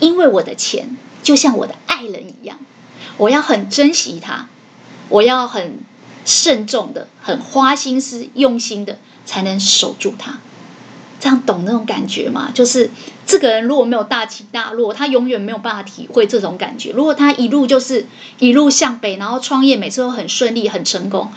[0.01, 2.59] 因为我的钱就像我的爱人一样，
[3.17, 4.49] 我要很珍惜它，
[5.09, 5.79] 我要很
[6.25, 10.39] 慎重的、很花心思、用心的，才能守住它。
[11.21, 12.51] 这样懂那种感觉吗？
[12.53, 12.91] 就是
[13.25, 16.91] 这个人如果没有大起大落，他永远没有办法体会这种感觉。
[16.91, 18.07] 如果他一路就是
[18.41, 21.31] 一路向北，然后创业每次都很顺利、很成功，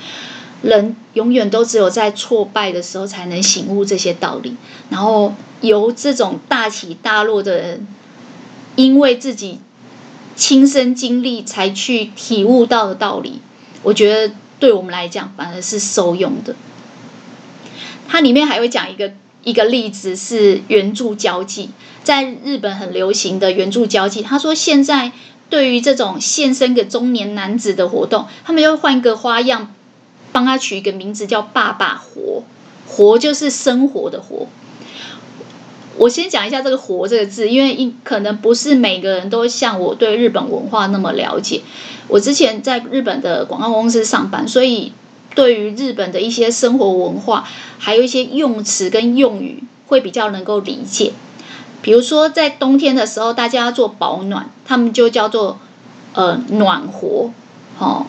[0.64, 4.58] 人永远都只有在挫败的时候才能醒悟这些道理。
[4.90, 7.88] 然后由这种大起大落的人，
[8.76, 9.60] 因为自己
[10.36, 13.40] 亲身经历才去体悟到的道理，
[13.84, 16.56] 我觉得对我们来讲反而是受用的。
[18.08, 19.14] 它里面还会讲一个。
[19.46, 21.70] 一个例子是援助交际，
[22.04, 24.24] 在日本很流行的援助交际。
[24.24, 25.12] 他说，现在
[25.52, 29.72] 对于这种献身给中年男子的活动，他们又换一个花样，
[30.32, 32.42] 帮他取一个名字叫“爸爸活”，
[32.90, 34.48] 活就是生活的活。
[35.98, 41.62] 我先讲一下这个“活”这个字，因为一可能不是每个人都像我对日本文化那么了解。
[42.08, 44.94] 我之前在日本的广告公司上班，所以。
[45.34, 47.46] 对于日本的一些生活文化，
[47.78, 51.12] 还有一些用词跟用语，会比较能够理解。
[51.82, 55.60] 比如说，在冬天的时候，大家要做保暖，他们就叫做
[56.14, 57.32] 呃暖活，
[57.80, 58.06] 哦，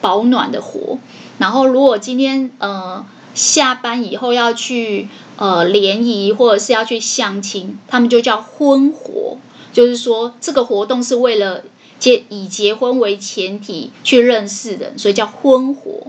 [0.00, 0.98] 保暖的活。
[1.38, 9.36] 然后，如果今天呃下班以后要去呃联谊或者是要去相亲，他们就叫婚活，
[9.72, 11.64] 就是说这个活动是为了
[11.98, 16.06] 结以结婚为前提去认识的，所以叫婚活。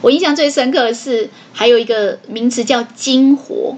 [0.00, 3.76] 我印象最深刻的是，还有一个名词叫“筋活”，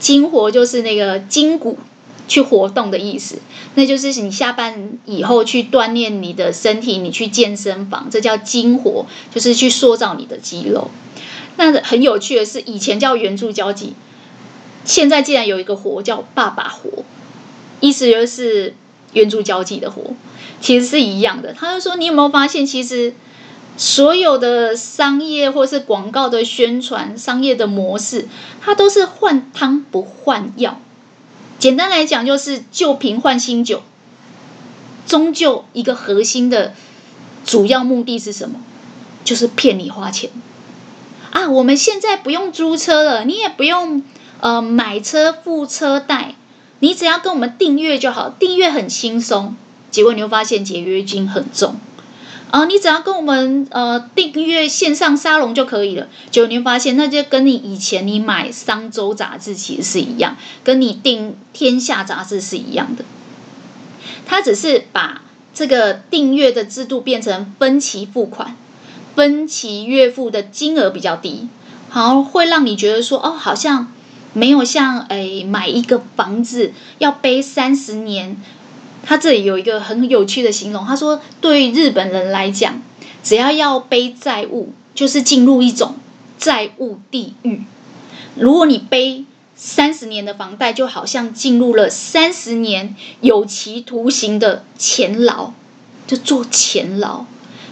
[0.00, 1.78] 筋活就是那个筋骨
[2.26, 3.38] 去活动的意思。
[3.76, 10.90] 那就是你下班以后去锻炼你的身体，你去健身房，这叫筋活，就是去塑造你的肌肉。
[11.56, 13.94] 那很有趣的是，以前叫援助交际，
[14.84, 17.04] 现在竟然有一个活叫“爸爸活”，
[17.80, 18.74] 意思就是
[19.12, 20.02] 援助交际的活，
[20.60, 21.52] 其实是一样的。
[21.52, 23.14] 他就说：“你有没有发现，其实？”
[23.76, 28.28] 所有的商业或是广告的宣传，商业的模式，
[28.60, 30.78] 它都是换汤不换药。
[31.58, 33.82] 简单来讲，就是旧瓶换新酒。
[35.06, 36.74] 终究一个核心的
[37.46, 38.60] 主要目的是什么？
[39.24, 40.28] 就是骗你花钱
[41.30, 41.48] 啊！
[41.48, 44.02] 我们现在不用租车了，你也不用
[44.40, 46.34] 呃买车付车贷，
[46.80, 49.56] 你只要跟我们订阅就好，订阅很轻松。
[49.90, 51.76] 结果你会发现解约金很重。
[52.50, 56.08] 啊，你只要跟我们呃订阅线上沙龙就可以了。
[56.32, 63.04] 结果你会发现，那就跟你以前你买商周杂志其实是一样，跟你订天下杂志是一样的。
[64.26, 65.22] 他只是把
[65.54, 68.56] 这个订阅的制度变成分期付款，
[69.20, 71.46] 分期月付的金额比较低，
[71.90, 73.92] 好，会让你觉得说，哦，好像
[74.32, 78.38] 没有像诶买一个房子要背三十年。
[79.04, 82.80] 他这里有一个很有趣的形容，他说：“对日本人来讲，
[83.22, 85.96] 只要要背债务，就是进入一种
[86.38, 87.60] 债务地狱。
[88.36, 95.52] 如果你背三十年的房贷，就好像进入了三十年有期徒刑的钱牢，
[96.06, 97.26] 就坐钱牢。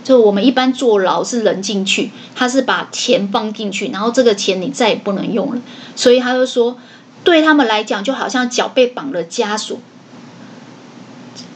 [0.09, 5.61] 就我们一般坐牢是人进去，他是把钱放进去，然后这个钱你再也不能用了。
[5.97, 6.79] 所以他就说，
[7.25, 9.79] 对他们来讲，就好像脚被绑了枷锁。”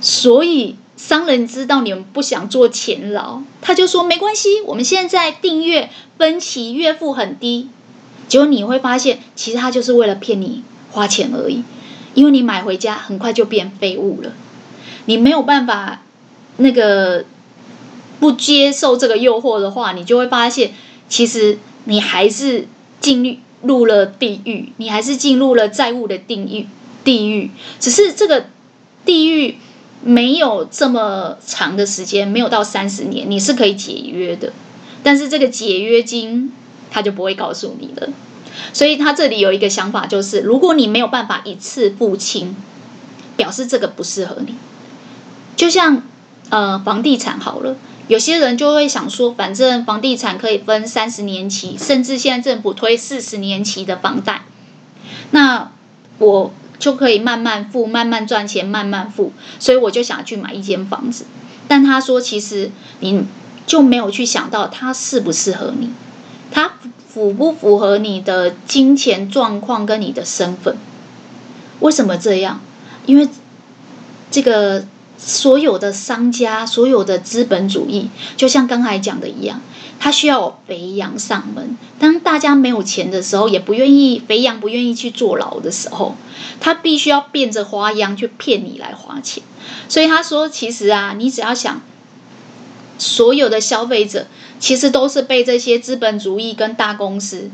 [0.03, 5.89] 所以商人知道你们不想做钱牢，他就说没关系，我们现在订阅
[6.19, 7.71] 分期月付很低，
[8.29, 11.65] 结果你会发现，其实他就是为了骗你花钱而已，
[12.13, 14.35] 因为你买回家很快就变废物了，
[15.07, 16.03] 你没有办法
[16.59, 17.25] 那个
[18.23, 20.71] 不接受这个诱惑的话，你就会发现，
[21.09, 22.69] 其实你还是
[23.01, 26.69] 进入了地狱，你还是进入了债务的定义
[27.03, 28.47] 地狱，只是这个
[29.05, 29.57] 地狱。
[30.05, 34.53] 没有这么长的时间，没有到三十年，你是可以解约的，
[35.05, 36.53] 但是这个解约金
[36.91, 38.09] 他就不会告诉你了。
[38.73, 42.57] 所以他这里有一个想法，就是如果你没有办法一次付清，
[43.37, 44.57] 表示这个不适合你。
[45.55, 46.03] 就像
[46.51, 47.77] 呃房地产好了，
[48.09, 54.43] 有些人就会想说，反正房地产可以分三十年期，甚至现在政府推四十年期的房贷，
[55.31, 55.73] 那
[56.19, 56.53] 我。
[56.79, 61.27] 就可以慢慢付，慢慢赚钱，慢慢付，所以我就想去买一间房子。
[61.69, 63.25] 但他说，其实你
[63.69, 65.91] 就没有去想到它适不适合你，
[66.51, 66.73] 它
[67.09, 70.77] 符不符合你的金钱状况跟你的身份？
[71.79, 72.61] 为什么这样？
[73.07, 73.29] 因为
[74.33, 74.85] 这个
[75.25, 79.61] 所有的商家、所有的资本主义，就像刚才讲的一样，
[80.01, 81.79] 他需要肥羊上门。
[82.01, 86.17] 当大家没有钱的时候，也不愿意肥羊，不愿意去坐牢的时候，
[86.59, 89.45] 他必须要变着花样去骗你来花钱。
[89.89, 91.81] 所以他说，其实啊，你只要想，
[92.99, 94.27] 所有的消费者
[94.59, 97.49] 其实都是被这些资本主义跟大公司。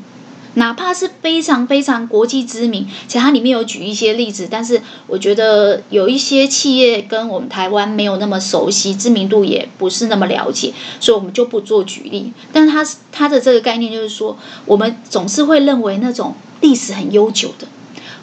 [0.59, 12.32] 哪怕是非常非常国际知名，其实它里面有举一些例子，但是我觉得有一些企业跟我们台湾没有那么熟悉，知名度也不是那么了解，所以我们就不做举例。
[12.52, 14.36] 但是它它的这个概念就是说，
[14.66, 17.68] 我们总是会认为那种历史很悠久的，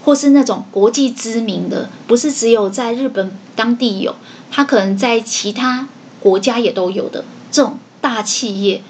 [0.04, 4.14] 或是那种国际知名的，不是只有在日本当地有，
[4.52, 5.88] 它可能在其他
[6.20, 8.82] 国家也都有的这种大企业。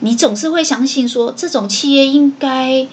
[0.00, 2.86] 你总是会相信说，这种企业应该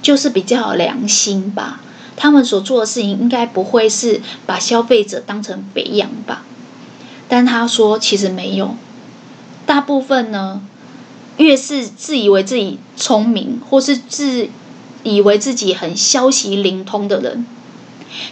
[0.00, 1.80] 就是比较有良心吧？
[2.16, 6.44] 他们所做的事情应该不会是把消费者当成肥羊吧？
[7.28, 8.76] 但他说其实没有，
[9.64, 10.62] 大部分呢，
[11.38, 14.48] 越是自以为自己聪明，或是自
[15.02, 17.46] 以为自己很消息灵通的人，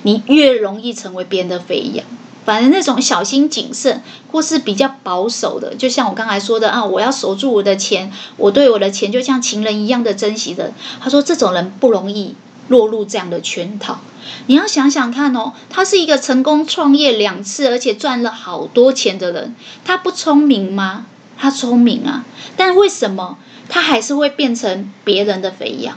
[0.03, 2.05] 你越容易成为别人的肥羊。
[2.45, 10.73] 反正那种小心谨慎或是比较保守的，就像我刚才说的啊，我要守住我的钱，我对我的钱就像情人一样的珍惜的。
[11.01, 12.35] 他说这种人不容易
[12.69, 14.01] 落入这样的圈套。
[14.47, 21.07] 你要想想看哦，他是一个成功创业两次而且赚了好多钱的人，他不聪明吗？
[21.39, 22.25] 他聪明啊，
[22.57, 23.39] 但为什么
[23.69, 25.97] 他还是会变成别人的肥羊？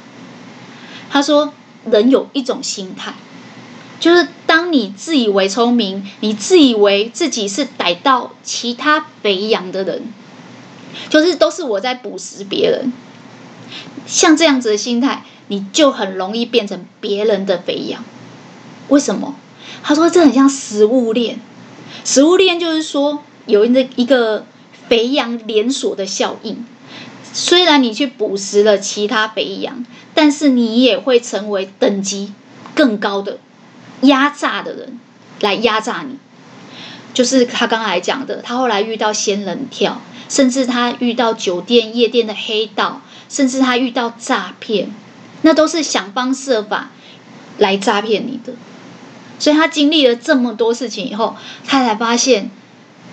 [1.09, 1.53] 他说
[1.85, 3.13] 人有一种心态。
[3.99, 10.03] 就是当你自以为聪明，你自以为自己是逮到其他肥羊的人，
[11.09, 12.93] 就是都是我在捕食别人，
[14.05, 18.05] 像这样子的心态，你就很容易变成别人的肥羊。
[18.89, 19.33] 为什么？
[19.81, 21.39] 他说这很像食物链，
[22.05, 24.45] 食物链就是说有一个一个
[24.87, 26.63] 肥羊连锁的效应。
[27.33, 29.83] 虽然你去捕食了其他肥羊，
[30.13, 32.33] 但是你也会成为等级
[32.75, 33.39] 更高的。
[34.03, 34.99] 压榨的人
[35.41, 36.17] 来压榨你，
[37.13, 38.41] 就是他刚才讲的。
[38.41, 44.93] 他后来遇到仙人跳，甚至他遇到酒店、夜店的黑道，甚至他遇到诈骗，
[45.41, 46.91] 那都是想方设法
[47.57, 48.53] 来诈骗你的。
[49.39, 51.35] 所以他经历了这么多事情以后，
[51.65, 52.49] 他才发现，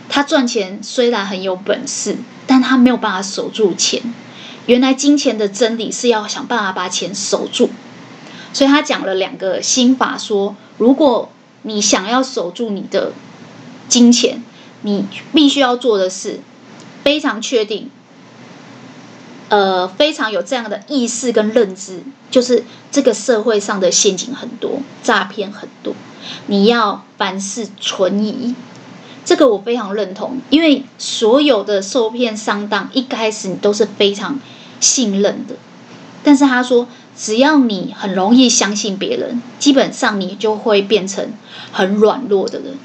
[0.08, 2.16] 他赚钱虽然很有本事，
[2.46, 4.00] 但他没有办法守住钱。
[4.66, 7.70] 原来金钱的真理是要想办法把钱守住。
[8.52, 10.56] 所以他讲了两个心法，说。
[10.78, 11.30] 如果
[11.60, 13.12] 你想要守住你的
[13.86, 14.42] 金钱，
[14.80, 16.40] 你必须要做的是
[17.04, 17.90] 非常确定，
[19.50, 25.94] 呃，非常有这样的意识跟认知，就是这个社会上的陷阱很多，诈骗很多，
[26.46, 28.54] 你要凡事存疑。
[29.22, 34.40] 这个我非常认同，因为所有的受骗上当一开始你都是非常
[34.80, 35.56] 信任的，
[36.24, 36.88] 但是他说。
[37.22, 41.34] 只要你很容易相信别人，基本上你就会变成
[41.70, 42.78] 很软弱的人。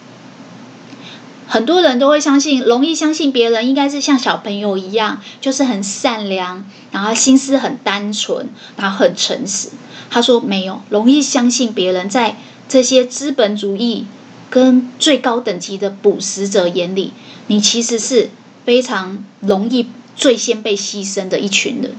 [1.47, 9.69] 很多人都会相信，容易相信别人应该是像小朋友一样，就是很善良，然后心思很单纯，然后很诚实。
[10.09, 12.35] 他说没有，容易相信别人，在
[12.67, 14.05] 这些资本主义
[14.49, 17.13] 跟最高等级的捕食者眼里，
[17.47, 18.31] 你其实是
[18.65, 21.93] 非常容易最先被牺牲的一群人，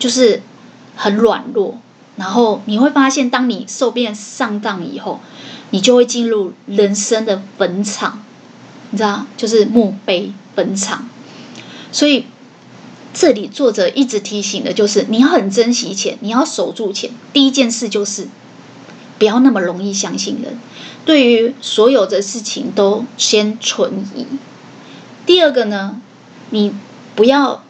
[0.00, 0.42] 就是。
[1.02, 1.78] 很软弱，
[2.16, 5.18] 然后你会发现，当你受骗上当以后，
[5.70, 8.22] 你就会进入人生的坟场，
[8.90, 11.08] 你知道，就是墓碑坟场。
[11.90, 12.26] 所以
[13.14, 17.10] 这里作者一直提醒的就是，你要很珍惜钱，你要守住钱。
[17.32, 18.28] 第一件事就是
[19.18, 20.58] 不要那么容易相信人，
[21.06, 24.26] 对于所有的事情都先存疑。
[25.24, 25.98] 第二个呢，
[26.50, 26.74] 你
[27.14, 27.64] 不要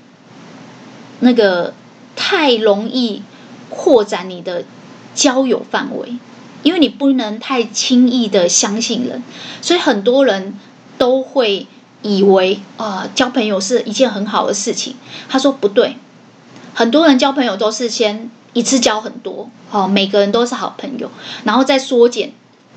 [1.21, 1.75] 那个。
[2.23, 3.23] 太容易
[3.71, 4.65] 扩展你的
[5.15, 6.19] 交友范围，
[6.63, 9.23] 因为你不能太轻易的相信人，
[9.63, 10.59] 所以很多人
[10.99, 11.67] 都会
[12.03, 14.97] 以为啊，交朋友是一件很好的事情。
[15.31, 15.97] 他说不对，
[16.75, 21.11] 很多人交朋友都是先一次交很多，哦，每个人都是好朋友，
[21.45, 22.33] 然后再缩减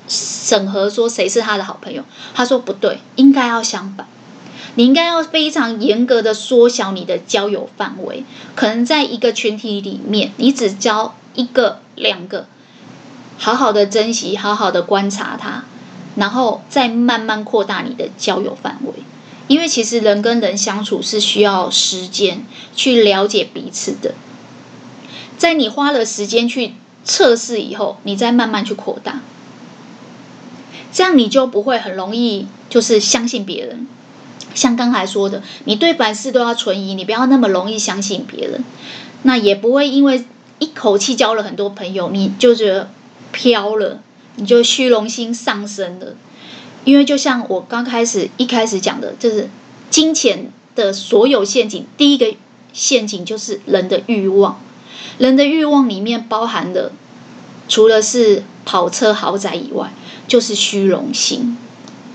[0.08, 2.02] 审核，说谁是他的好朋友。
[2.32, 4.06] 他说不对，应该要相反。
[4.76, 12.46] 你应该要非常严格的缩小你的交友范围，可能在一个群体里面，你只交一个、两个，
[13.38, 15.64] 好好的珍惜，好好的观察他，
[16.16, 18.92] 然后再慢慢扩大你的交友范围。
[19.46, 24.14] 因为其实人跟人相处是需要时间去了解彼此的，
[25.36, 29.20] 在你花了时间去测试以后，你再慢慢去扩大。
[30.92, 33.86] 这样你就不会很容易就是相信别人。
[34.54, 38.64] 像刚才说的，你对凡事都要存疑，你不要那么容易相信别人。
[39.22, 40.24] 那也不会因为
[40.58, 42.90] 一口气交了很多朋友，你就觉得
[43.32, 44.00] 飘了，
[44.36, 46.14] 你就虚荣心上升了。
[46.84, 49.48] 因为就像我刚开始一开始讲的，就是
[49.90, 52.34] 金钱的所有陷阱，第一个
[52.72, 54.60] 陷阱就是人的欲望。
[55.18, 56.92] 人的欲望里面包含的，
[57.68, 59.92] 除了是跑车豪宅以外，
[60.28, 61.56] 就是虚荣心。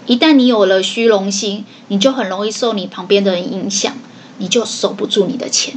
[0.06, 3.94] 一旦你有了虚荣心，你就很容易受你旁边的人影响，
[4.38, 5.76] 你就守不住你的钱。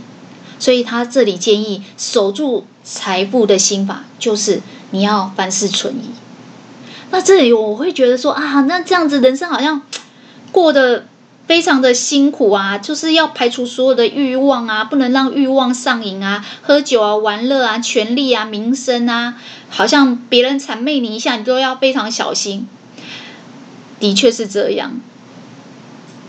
[0.58, 6.10] 所以他这里建议守住财富的心法，就是你要凡事存疑。
[7.10, 9.82] 那这里我会觉得说啊，那这样子人生好像
[10.50, 11.06] 过得。
[11.44, 19.34] 非常的辛苦啊，就是要排除所有的欲望啊，不能让欲望上瘾啊，喝酒啊、玩乐啊、权力啊、名声啊，
[19.68, 22.68] 好像别人谄媚你一下，你都要非常小心。
[24.02, 25.00] 的确是这样。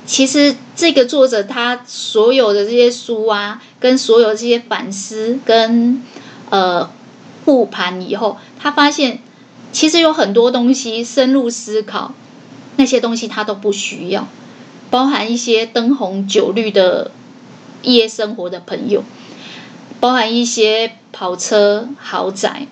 [0.05, 6.03] 其实这个作者他所有的这些书啊，跟所有这些反思跟
[6.51, 6.87] 呃
[7.43, 9.23] 复盘以后，他发现
[9.71, 12.13] 其实有很多东西深入思考，
[12.75, 14.27] 那些东西他都不需要。
[14.91, 17.09] 包含一些灯红酒绿的
[17.81, 19.03] 夜生活的朋友，
[19.99, 22.67] 包含一些跑车豪宅，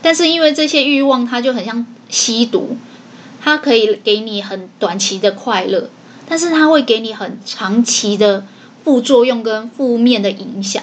[0.00, 2.76] 但是因为这些欲望，他就很像吸毒，
[3.44, 5.90] 它可以给你很短期的快乐，
[6.26, 8.46] 但是它会给你很长期的
[8.82, 10.82] 副作用跟负面的影响，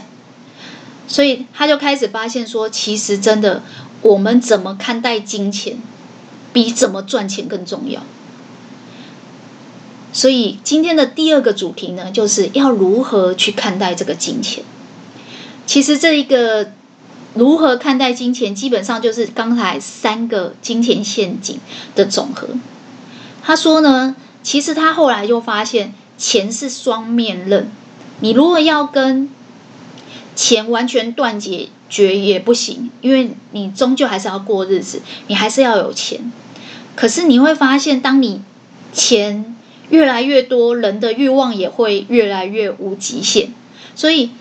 [1.07, 3.63] 所以他就开始发现说，其实真的，
[4.03, 5.81] 我们怎么看待金钱，
[6.53, 8.03] 比怎么赚钱更重要。
[10.13, 14.63] 所以今天的第二个主题呢，就是要如何去看待这个金钱。
[15.65, 16.73] 其实这一个
[17.33, 21.59] 如何看待金钱，基本上就是刚才三个金钱陷阱
[21.95, 22.49] 的总和。
[23.43, 27.71] 他说呢，其实他后来就发现，钱是双面刃。
[28.19, 29.29] 你如果要跟
[30.35, 36.31] 钱完全断解决也不行，因为你终究还是要过日子，你还是要有钱。
[36.95, 38.41] 可是你会发现，当你
[38.93, 39.55] 钱
[39.89, 43.53] 越来越多人的欲望也会越来越无极限，
[43.95, 44.31] 所以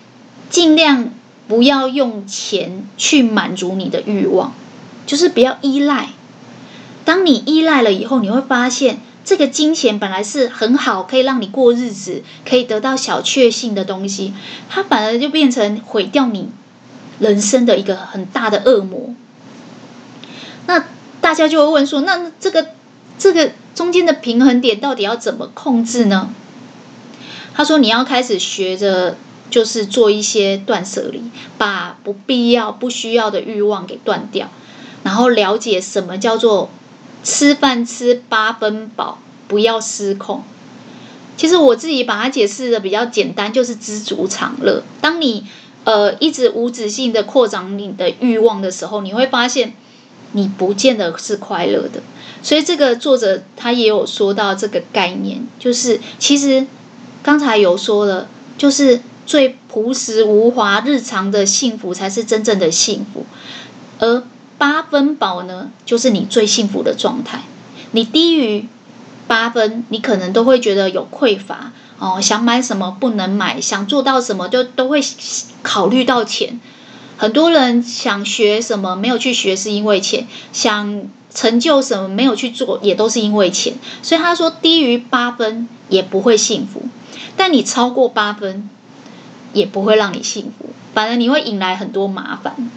[0.50, 1.10] 尽量
[1.50, 4.54] 不要用钱去满足你的欲望，
[5.04, 6.10] 就是不要依赖。
[7.04, 14.32] 当你依赖了以后，你会发现这个金钱本来是很好，可以让你过日子，可以得到小确幸的东西，
[14.68, 16.50] 它反而就变成毁掉你
[17.18, 19.12] 人生的一个很大的恶魔。
[20.66, 20.84] 那
[21.20, 22.68] 大家就会问说，那这个
[23.18, 23.50] 这个。
[23.72, 26.34] 中间的平衡点到底要怎么控制呢？
[27.54, 29.16] 他说：“你要开始学着，
[29.50, 31.20] 就是做一些断舍离，
[31.58, 34.48] 把不必要、不需要的欲望给断掉，
[35.02, 36.70] 然后了解什么叫做
[37.22, 40.42] 吃饭吃八分饱，不要失控。
[41.36, 44.82] 其实我自己把它解释的比较简单，就是知足常乐。
[45.00, 45.46] 当你
[45.84, 49.72] 呃一直无止境的扩张你的欲望的时候，你会发现
[50.32, 52.02] 你不见得是快乐的。”
[52.42, 56.66] 所以这个作者他也有说到这个概念，就是其实
[57.22, 63.24] 刚才有说了，就是最朴实无华、日常的幸福才是真正的幸福，
[63.98, 64.22] 而
[64.58, 67.42] 八分饱呢，就是你最幸福的状态。
[67.92, 68.68] 你低于
[69.26, 75.00] 八分，你可能都会觉得有匮乏哦，想买什么不能买，想做到什么就都会
[75.62, 76.60] 考虑到钱。
[77.16, 81.02] 很多人想学什么没有去学，是因为钱想。
[81.32, 83.74] 成就什么没有去做，也都是因为钱。
[84.02, 86.82] 所以他说，低于八分也不会幸福，
[87.36, 88.68] 但你超过八分
[89.52, 92.70] 也不会让你幸福，反而你会引来很多麻烦。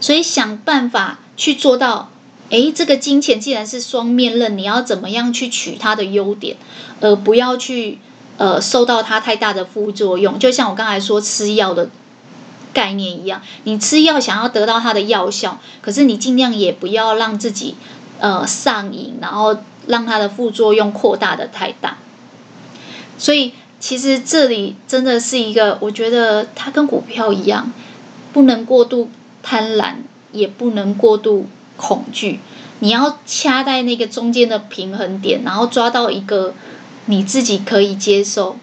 [0.00, 2.10] 所以想办法去做到，
[2.50, 6.56] 诶，这个金钱既然是双面刃，你要怎么样去取它的优点，
[7.00, 7.98] 而不要去
[8.36, 10.38] 呃受到它太大的副作用。
[10.38, 11.88] 就像我刚才说吃药的。
[12.72, 17.74] 概念一样，你吃药想要得到它的药效，可是你尽量也不要让自己
[18.20, 19.56] 呃上瘾，然后
[19.86, 21.96] 让它的副作用扩大的太大。
[23.16, 23.54] 所以
[23.86, 27.72] 其实这里真的是一个，我觉得它跟股票一样，
[28.32, 29.08] 不能过度
[29.44, 29.98] 贪婪，
[30.32, 32.40] 也不能过度恐惧，
[32.80, 36.52] 你要掐在那个中间的平衡点，然后抓到一个
[37.04, 38.56] 你自己可以接受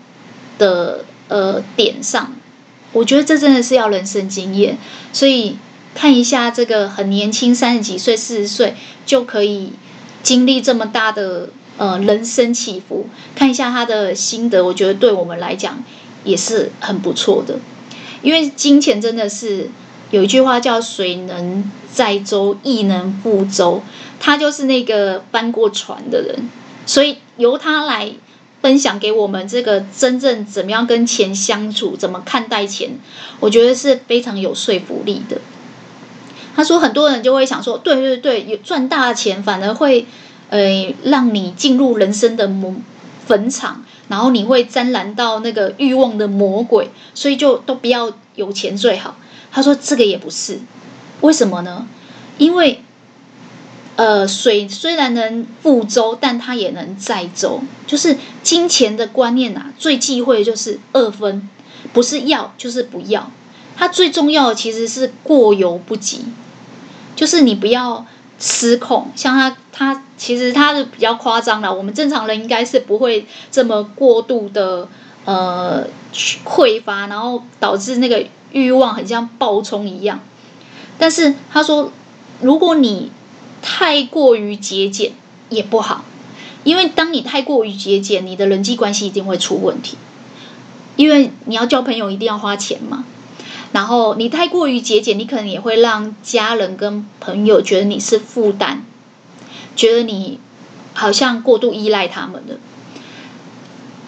[0.58, 2.34] 的呃点上。
[2.92, 4.78] 我觉得这真的是要人生经验，
[5.14, 5.56] 所以
[5.96, 9.72] 看一下这个很年轻，三十几岁、四十岁就可以
[10.22, 11.48] 经历这么大的
[11.78, 15.84] 呃人生起伏，看一下他的心得，我觉得对我们来讲
[16.24, 17.60] 也是很不错的。
[18.22, 19.70] 因为金钱真的是
[20.12, 23.82] 有一句话叫“水能载舟，亦能覆舟”，
[24.20, 26.50] 他就是那个翻过船的人，
[26.86, 28.12] 所以由他来
[28.62, 32.92] 分享给我们这个真正怎么样跟钱相处，怎么看待钱，
[33.42, 35.42] 我觉得是非常有说服力的。
[36.56, 40.06] 他说，很多人就会想说，对对对，有赚大钱反而会，
[40.50, 42.84] 呃，让你进入人生的坟
[43.26, 49.16] 坟场，然后你会沾染到那个欲望的魔鬼，所以就都不要有钱最好。
[49.52, 50.60] 他说这个也不是，
[51.22, 51.88] 为什么呢？
[52.38, 52.84] 因为，
[53.96, 57.62] 呃，水虽然能覆舟，但它也能载舟。
[57.86, 61.48] 就是金钱的观念啊，最忌讳的就是二分，
[61.94, 63.32] 不是要就是不要。
[63.76, 66.26] 它最重要的其实是过犹不及。
[67.16, 68.06] 就是你不要
[68.46, 71.74] 失控，像他，他其实他是比较夸张了。
[71.74, 74.86] 我们正常人应该是不会这么过度的
[75.24, 75.88] 呃
[76.44, 80.20] 匮乏，然后导致那个欲望很像暴冲一样。
[80.98, 81.94] 但是他说，
[82.42, 83.14] 如果你
[83.62, 85.14] 太过于节俭
[85.48, 86.04] 也不好，
[86.66, 89.98] 因为当你太过于节俭，你的人际关系一定会出问题，
[90.98, 93.06] 因为你要交朋友一定要花钱嘛。
[93.74, 98.78] 然后你太过于节俭，你可能也会让家人跟朋友觉得你是负担，
[99.76, 100.40] 觉得你
[100.94, 102.58] 好像过度依赖他们了。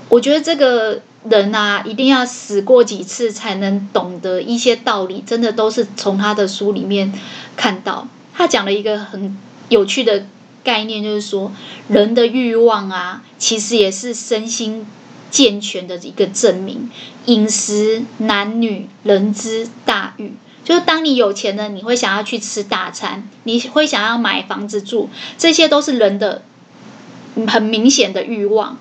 [0.07, 7.11] 我觉得这个人啊，一定要死过几次才能懂得一些道理，真的都是从他的书里面
[7.57, 8.07] 看到。
[8.35, 9.35] 他讲了一个很
[9.69, 10.27] 有趣的
[10.63, 11.51] 概念，就是说
[11.87, 14.85] 人的欲望啊，其实也是身心。
[15.35, 16.89] 健全的一个证明，
[17.25, 20.31] 饮食、男女、人之大欲，
[20.63, 26.43] 就是当你有钱了，你会想要去吃大餐，你会想要买房子住，这些都是人的
[27.47, 28.77] 很明显的欲望。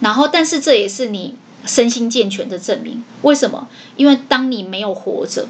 [0.00, 1.34] 然后，但是这也是你
[1.66, 3.04] 身心健全的证明。
[3.20, 3.68] 为什么？
[3.98, 5.46] 因为当你没有活着，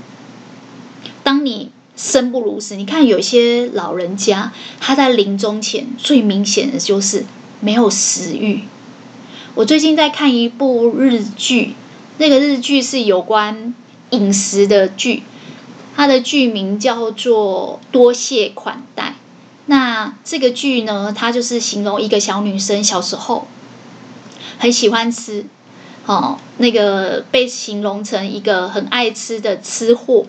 [1.22, 7.24] 当你生不如死，你看有些老人家他在临终前最明显的就是
[7.61, 8.64] 没有食欲。
[9.55, 11.74] 我最近在看一部日剧，
[12.16, 13.74] 那个日剧是有关
[14.09, 15.24] 饮食的剧，
[15.94, 19.03] 它的剧名叫做《多谢款待》。
[19.66, 23.46] 那这个剧呢，它就是形容一个小女生小时候
[24.57, 25.44] 很喜欢吃，
[26.07, 30.24] 哦，那个被形容成一个很爱吃的吃货。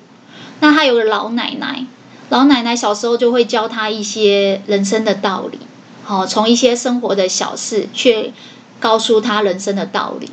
[0.59, 1.85] 那她有个老奶奶，
[2.27, 5.59] 老奶奶小时候就会教她一些人生的道理，
[6.03, 8.33] 好，从一些生活的小事去。
[8.83, 10.29] 告诉他人生的道理，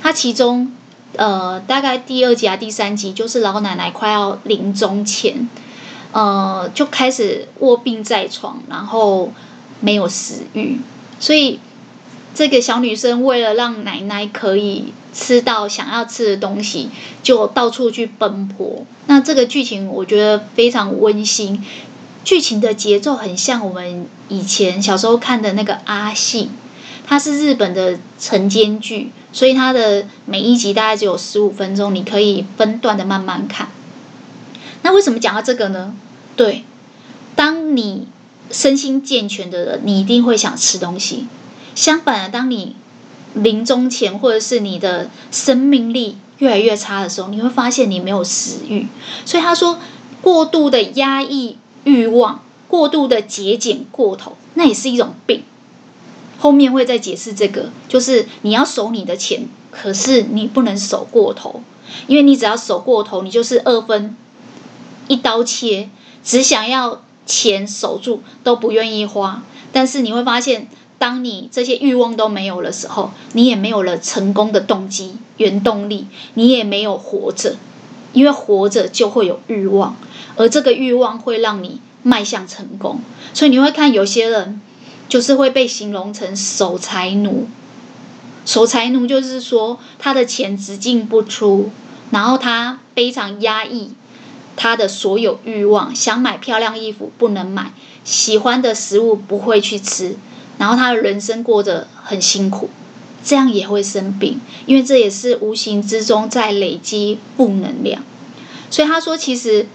[0.00, 0.72] 他其中，
[1.16, 5.48] 呃，大概第二集啊，第三集，就是老奶奶快要临终前，
[6.12, 9.32] 呃，就开始卧病在床，然后
[9.80, 10.78] 没有食欲，
[11.18, 11.58] 所以
[12.36, 16.90] 这个小女生为了让奶奶可以吃到想要吃的东西，
[17.24, 18.86] 就到处去奔波。
[19.08, 21.64] 那这个剧情我觉得非常温馨，
[22.22, 26.50] 剧情的节奏很像我们以前小时候看的那个阿信。
[27.08, 33.68] 它是日本的晨间剧，所以它的每一集大概只有十五分钟，你可以分段的慢慢看。
[34.82, 35.94] 那为什么讲到这个呢？
[36.36, 36.64] 对，
[37.34, 38.06] 当你
[38.50, 41.26] 身心健全的人，你一定会想吃东西。
[41.74, 42.76] 相反的，当你
[43.32, 48.86] 临终前或者是你的生命力越来越差的时候，你会发现你没有食欲。
[49.24, 49.78] 所以他说，
[50.20, 55.42] 过度的压抑欲望，过度的节俭过头，那也是一种病。
[56.38, 61.60] 后面会再解释这个，就是你要守你的钱，可是你不能守过头，
[62.06, 64.16] 因为你只要守过头，你就是二分，
[65.08, 65.88] 一刀切，
[66.22, 69.42] 只想要钱守住，都不愿意花。
[69.72, 77.56] 但是你会发现，当你这些欲望都没有的时候，你也没有了成功的动机、原动力，你也没有活着，
[78.12, 79.96] 因为活着就会有欲望，
[80.36, 83.00] 而这个欲望会让你迈向成功。
[83.34, 84.62] 所以你会看有些人。
[85.08, 87.48] 就是会被形容成守财奴，
[88.44, 91.70] 守财奴就是说他的钱只进不出，
[92.10, 93.92] 然后他非常压抑
[94.54, 97.72] 他的所有欲望，想买漂亮衣服不能买，
[98.04, 100.16] 喜欢的食物不会去吃，
[100.58, 102.68] 然后他的人生过得很辛苦，
[103.24, 108.02] 这样也会生病，因为这也是无形之中在累积负能量。
[108.70, 109.66] 所以他说，其实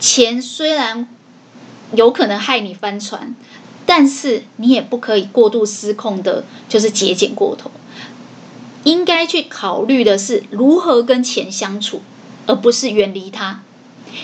[0.00, 1.08] 钱虽然
[1.92, 3.36] 有可能害你翻船。
[3.86, 7.70] 但是你也不可以过度失控的，就是节俭过头。
[8.84, 12.02] 应该去考虑的是如何跟钱相处，
[12.46, 13.62] 而不是远离它，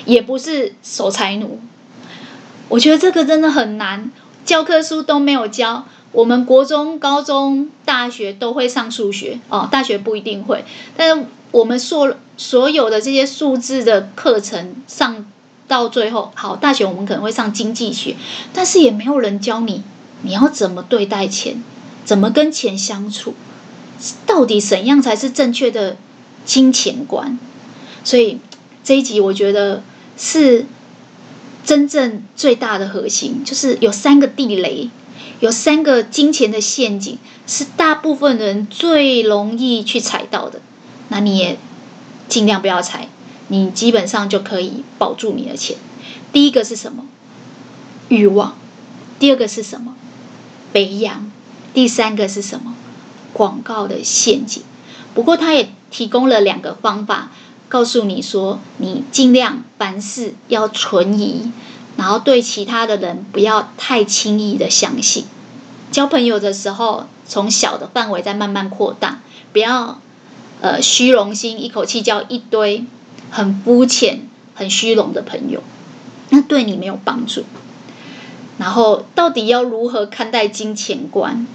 [0.05, 1.61] 也不是守财奴。
[2.69, 4.13] 我觉得这个真的很难，
[4.45, 5.87] 教科书都没有教。
[6.13, 10.65] 我们国中、高中、大学都会上数学哦，大学不一定会。
[10.97, 15.25] 但是我们所所有的这些数字的课程上
[15.71, 18.17] 到最后，好，大学我们可能会上经济学，
[18.53, 19.85] 但是也没有人教你
[20.23, 21.63] 你要怎么对待钱，
[22.05, 23.35] 怎么跟钱相处，
[24.27, 25.97] 到底怎样才是正确的
[26.45, 27.39] 金钱观？
[28.03, 28.41] 所以
[28.83, 29.85] 这一集我觉得
[30.19, 30.67] 是
[31.65, 34.91] 真正最大的核心，就是有三个地雷，
[35.39, 37.17] 有三个金钱的陷阱，
[37.47, 40.61] 是大部分人最容易去踩到的。
[41.11, 41.57] 那你也。
[42.31, 43.09] 尽量不要踩，
[43.51, 45.77] 你基本上就可以保住你的钱。
[46.33, 47.05] 第一个是什么？
[48.09, 48.57] 欲望。
[49.19, 49.95] 第二个是什么？
[50.73, 51.31] 肥羊。
[51.75, 52.75] 第三个是什么？
[53.33, 54.63] 广告的陷阱。
[55.15, 57.31] 不过他也提供了两个方法，
[57.69, 61.53] 告诉你说，你尽量凡事要存疑，
[61.97, 65.25] 然后对其他的人不要太轻易的相信。
[65.91, 69.21] 交朋友的时候，从小的范围再慢慢扩大，
[69.53, 69.99] 不要。
[70.63, 72.85] 呃，虚荣心，一口气交一堆
[73.31, 75.63] 很肤浅、很虚荣的朋友，
[76.31, 77.45] 那对你没有帮助。
[78.59, 81.47] 然后，到底要如何看待金钱观？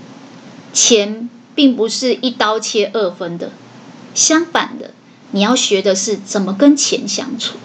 [0.73, 3.51] 钱并不是一刀切二分的，
[4.13, 4.91] 相反的，
[5.31, 7.57] 你要学的是怎么跟钱相处。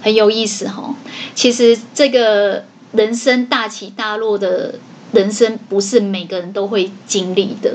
[0.00, 0.94] 很有意思哈、哦，
[1.34, 4.76] 其实这个人生大起大落的
[5.12, 7.74] 人生，不是每个人都会经历的。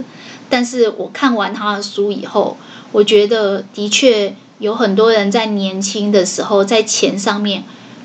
[0.49, 2.57] 但是我看完他的书以后，
[2.91, 7.64] 我觉得的确有很多人在年轻的时候在钱上面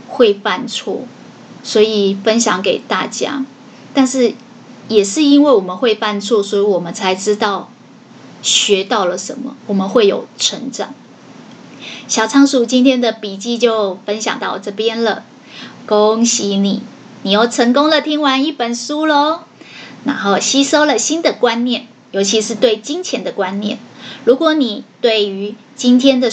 [0.09, 1.03] 会犯错，
[1.63, 3.45] 所以分享给大家。
[3.95, 4.35] 但是
[4.89, 7.71] 也是因为我们会犯错，所以我们才知道
[8.43, 10.95] 学到了什么，我们会有成长。
[12.07, 15.25] 小仓鼠今天的笔记就分享到这边了，
[15.87, 16.83] 恭喜你，
[17.23, 19.41] 你又成功了听完一本书喽，
[20.05, 21.87] 然后吸收了新的观念。
[22.13, 23.79] 尤其是对金钱的观念，
[24.25, 26.31] 如果你对于今天的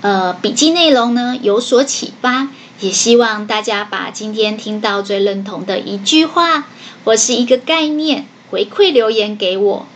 [0.00, 2.48] 呃笔记内容呢有所启发，
[2.80, 6.66] 也希望大家把今天听到最认同的一句话
[7.04, 9.86] 或是一个概念回馈留言给我，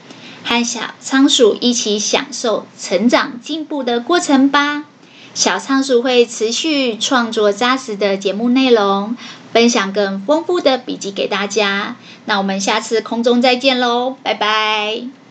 [0.45, 4.85] 和小仓鼠一起享受成长进步的过程吧。
[5.35, 9.17] 小仓鼠会持续创作扎实的节目内容。
[9.57, 11.97] 分享更丰富的笔记给大家，
[12.27, 15.26] 那我们下次空中再见喽，拜拜。